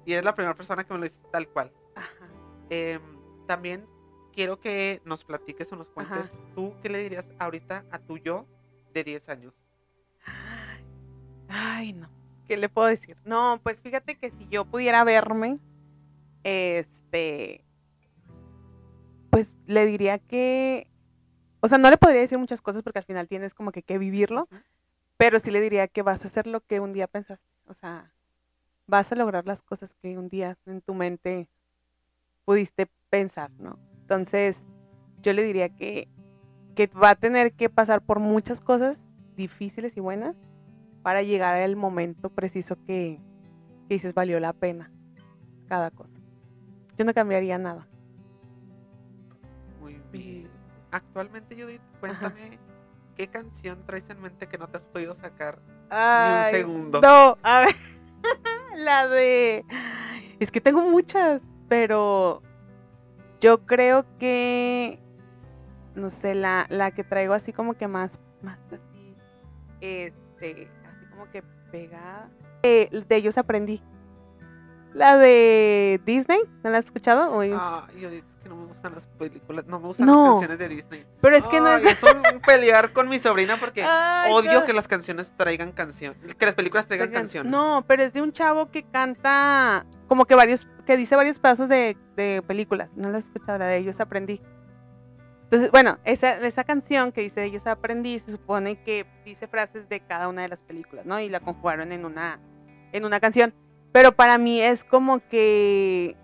[0.06, 1.72] Y eres la primera persona que me lo dice tal cual.
[1.96, 2.28] Ajá.
[2.70, 3.02] Em,
[3.48, 3.86] también
[4.34, 6.32] quiero que nos platiques o nos cuentes Ajá.
[6.54, 8.46] tú qué le dirías ahorita a tu yo
[8.94, 9.54] de 10 años.
[10.26, 10.86] Ay,
[11.48, 12.10] Ay, no.
[12.48, 13.18] ¿Qué le puedo decir?
[13.26, 15.58] No, pues fíjate que si yo pudiera verme,
[16.44, 17.64] este,
[19.32, 20.90] pues le diría que,
[21.62, 23.98] o sea, no le podría decir muchas cosas porque al final tienes como que que
[23.98, 24.48] vivirlo,
[25.18, 28.14] pero sí le diría que vas a hacer lo que un día pensaste, o sea,
[28.88, 31.50] vas a lograr las cosas que un día en tu mente
[32.46, 33.78] pudiste pensar, ¿no?
[34.02, 34.64] Entonces,
[35.22, 36.08] yo le diría que,
[36.76, 38.98] que va a tener que pasar por muchas cosas
[39.36, 40.36] difíciles y buenas
[41.04, 43.20] para llegar al momento preciso que,
[43.88, 44.92] que dices valió la pena
[45.68, 46.20] cada cosa.
[46.98, 47.89] Yo no cambiaría nada.
[50.92, 52.60] Actualmente, Judith, cuéntame
[53.16, 55.60] qué canción traes en mente que no te has podido sacar
[55.90, 57.02] Ay, segundo.
[57.02, 57.76] No, a ver.
[58.78, 59.66] la de.
[60.40, 62.42] Es que tengo muchas, pero
[63.40, 65.00] yo creo que.
[65.96, 69.16] No sé, la, la que traigo así como que más, más así.
[69.82, 70.70] Este.
[70.88, 72.30] Así como que pegada.
[72.64, 73.82] Eh, de ellos aprendí.
[74.94, 77.40] La de Disney, ¿no la has escuchado?
[77.54, 80.22] Ah, Judith, es que no me gustan las películas, no me gustan No.
[80.22, 81.06] las canciones de Disney.
[81.22, 82.02] pero es que no Ay, es.
[82.02, 84.66] es un pelear con mi sobrina porque Ay, odio no.
[84.66, 87.52] que las canciones traigan canción, que las películas traigan Oigan, canciones.
[87.52, 91.68] No, pero es de un chavo que canta como que varios, que dice varios pedazos
[91.70, 92.90] de, de películas.
[92.96, 94.42] No la he escuchado, la de ellos aprendí.
[95.44, 99.90] Entonces, bueno, esa, esa canción que dice de ellos aprendí se supone que dice frases
[99.90, 101.20] de cada una de las películas, ¿no?
[101.20, 102.40] Y la conjugaron en una,
[102.92, 103.54] en una canción.
[103.92, 106.16] Pero para mí es como que,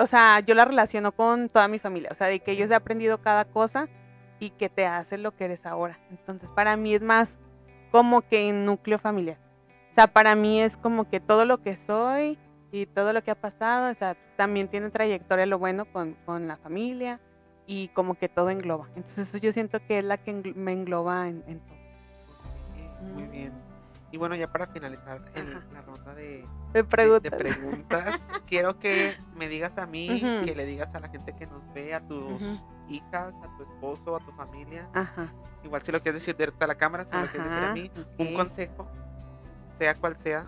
[0.00, 2.74] o sea, yo la relaciono con toda mi familia, o sea, de que ellos he
[2.74, 3.88] aprendido cada cosa
[4.38, 5.98] y que te hace lo que eres ahora.
[6.10, 7.38] Entonces, para mí es más
[7.90, 9.36] como que en núcleo familiar.
[9.92, 12.38] O sea, para mí es como que todo lo que soy
[12.72, 16.46] y todo lo que ha pasado, o sea, también tiene trayectoria lo bueno con, con
[16.48, 17.20] la familia
[17.66, 18.88] y como que todo engloba.
[18.96, 21.76] Entonces eso yo siento que es la que me engloba en, en todo.
[23.14, 23.30] Muy Mm.
[23.30, 23.69] bien.
[24.12, 29.76] Y bueno, ya para finalizar el- la ronda de, de- preguntas, quiero que me digas
[29.78, 30.44] a mí, Ujú.
[30.46, 34.16] que le digas a la gente que nos ve, a tus hijas, a tu esposo,
[34.16, 34.88] a tu familia.
[34.94, 35.28] Ajá.
[35.62, 37.90] Igual si lo quieres decir directo a la cámara, si lo quieres decir a mí,
[38.18, 38.88] un consejo,
[39.78, 40.46] sea cual sea.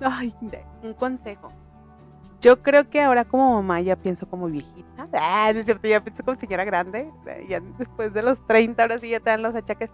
[0.00, 1.52] Ay, de- un consejo.
[2.40, 5.06] Yo creo que ahora como mamá ya pienso como viejita.
[5.14, 7.10] Ah, no es cierto, ya pienso como señora grande.
[7.48, 9.90] Ya después de los 30, ahora sí ya te dan los achaques.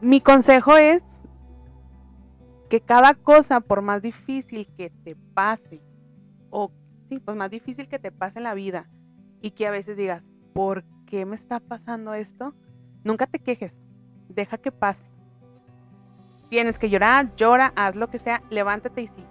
[0.00, 1.02] Mi consejo es
[2.68, 5.80] que cada cosa, por más difícil que te pase,
[6.50, 6.70] o
[7.08, 8.88] sí, pues más difícil que te pase en la vida,
[9.40, 10.22] y que a veces digas,
[10.54, 12.54] ¿por qué me está pasando esto?
[13.04, 13.72] Nunca te quejes,
[14.28, 15.04] deja que pase.
[16.48, 19.28] Tienes que llorar, llora, haz lo que sea, levántate y sigue.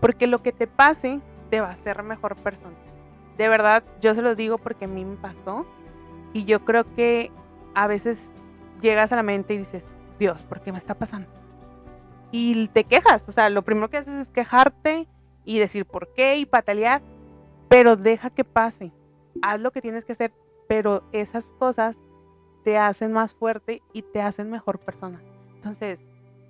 [0.00, 2.74] Porque lo que te pase te va a hacer mejor persona.
[3.38, 5.64] De verdad, yo se los digo porque a mí me pasó.
[6.32, 7.30] Y yo creo que
[7.74, 8.18] a veces
[8.80, 9.84] llegas a la mente y dices,
[10.22, 11.28] Dios, ¿por qué me está pasando?
[12.30, 13.22] Y te quejas.
[13.26, 15.08] O sea, lo primero que haces es quejarte
[15.44, 17.02] y decir por qué y patalear.
[17.68, 18.92] Pero deja que pase.
[19.42, 20.32] Haz lo que tienes que hacer.
[20.68, 21.96] Pero esas cosas
[22.62, 25.20] te hacen más fuerte y te hacen mejor persona.
[25.56, 25.98] Entonces,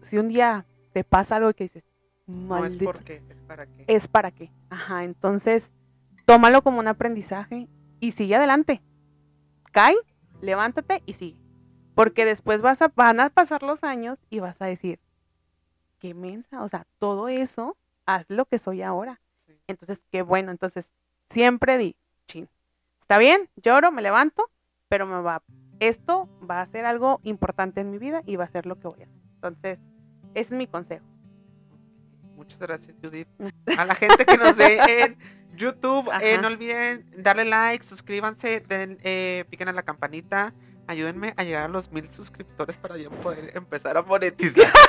[0.02, 1.84] si un día te pasa algo que dices,
[2.26, 3.84] No es porque, es para qué.
[3.86, 4.52] es para qué.
[4.68, 5.72] Ajá, entonces
[6.26, 7.68] tómalo como un aprendizaje
[8.00, 8.82] y sigue adelante.
[9.72, 9.96] Cae,
[10.42, 11.41] levántate y sigue.
[11.94, 14.98] Porque después vas a, van a pasar los años y vas a decir,
[15.98, 17.76] qué mensa, o sea, todo eso,
[18.06, 19.20] haz lo que soy ahora.
[19.46, 19.52] Sí.
[19.66, 20.90] Entonces, qué bueno, entonces
[21.30, 22.48] siempre di, chin,
[23.00, 24.50] está bien, lloro, me levanto,
[24.88, 25.42] pero me va,
[25.80, 28.88] esto va a ser algo importante en mi vida y va a ser lo que
[28.88, 29.22] voy a hacer.
[29.34, 29.78] Entonces,
[30.34, 31.04] ese es mi consejo.
[32.36, 33.28] Muchas gracias, Judith.
[33.78, 35.16] A la gente que nos ve en
[35.56, 40.54] YouTube, eh, no olviden darle like, suscríbanse, den, eh, piquen a la campanita.
[40.86, 44.72] Ayúdenme a llegar a los mil suscriptores para yo poder empezar a monetizar.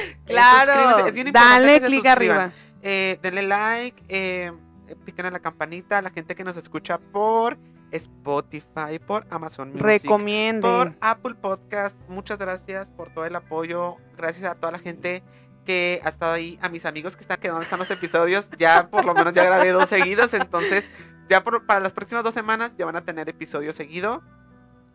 [0.00, 2.50] Eh, Claro, es bien dale clic arriba.
[2.82, 4.52] Eh, denle like, eh,
[4.88, 5.98] eh, piquen a la campanita.
[5.98, 7.56] A la gente que nos escucha por
[7.90, 10.60] Spotify, por Amazon Music, Recomienden.
[10.60, 11.98] por Apple Podcast.
[12.08, 13.96] Muchas gracias por todo el apoyo.
[14.16, 15.22] Gracias a toda la gente
[15.64, 18.50] que ha estado ahí, a mis amigos que están quedando están los episodios.
[18.58, 20.90] Ya por lo menos ya grabé dos seguidos, entonces
[21.28, 24.22] ya para las próximas dos semanas ya van a tener episodio seguido.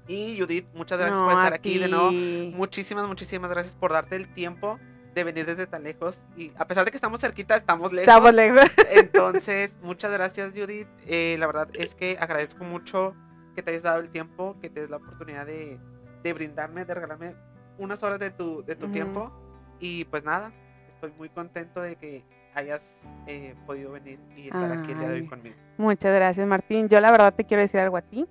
[0.10, 2.12] Y Judith, muchas gracias por estar aquí de nuevo.
[2.12, 4.80] Muchísimas, muchísimas gracias por darte el tiempo
[5.14, 6.20] de venir desde tan lejos.
[6.36, 8.08] Y a pesar de que estamos cerquita, estamos lejos.
[8.08, 8.72] Estamos lejos.
[8.92, 10.88] Entonces, muchas gracias, Judith.
[11.06, 13.14] Eh, la verdad es que agradezco mucho
[13.56, 15.80] que te hayas dado el tiempo, que te des la oportunidad de,
[16.24, 17.36] de brindarme, de regalarme
[17.78, 19.32] unas horas de tu, de tu tiempo.
[19.80, 20.52] Y pues nada,
[20.92, 22.82] estoy muy contento de que hayas
[23.28, 25.56] eh, podido venir y estar aquí el día de hoy conmigo.
[25.78, 26.90] Muchas gracias, Martín.
[26.90, 28.28] Yo la verdad te quiero decir algo a ti.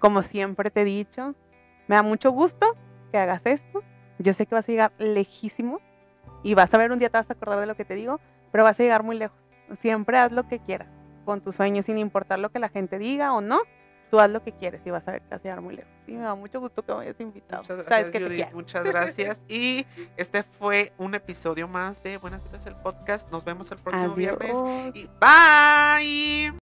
[0.00, 1.34] Como siempre te he dicho,
[1.86, 2.76] me da mucho gusto
[3.12, 3.82] que hagas esto.
[4.18, 5.80] Yo sé que vas a llegar lejísimo
[6.42, 8.18] y vas a ver un día te vas a acordar de lo que te digo,
[8.50, 9.38] pero vas a llegar muy lejos.
[9.80, 10.88] Siempre haz lo que quieras
[11.24, 13.60] con tus sueños sin importar lo que la gente diga o no.
[14.10, 15.92] Tú haz lo que quieres y vas a ver que vas a llegar muy lejos.
[16.08, 17.62] Y me da mucho gusto que me hayas invitado.
[17.62, 19.38] Muchas gracias, Muchas gracias.
[19.48, 19.86] y
[20.16, 23.30] este fue un episodio más de Buenas noches el podcast.
[23.30, 24.54] Nos vemos el próximo viernes.
[24.94, 26.58] Y bye.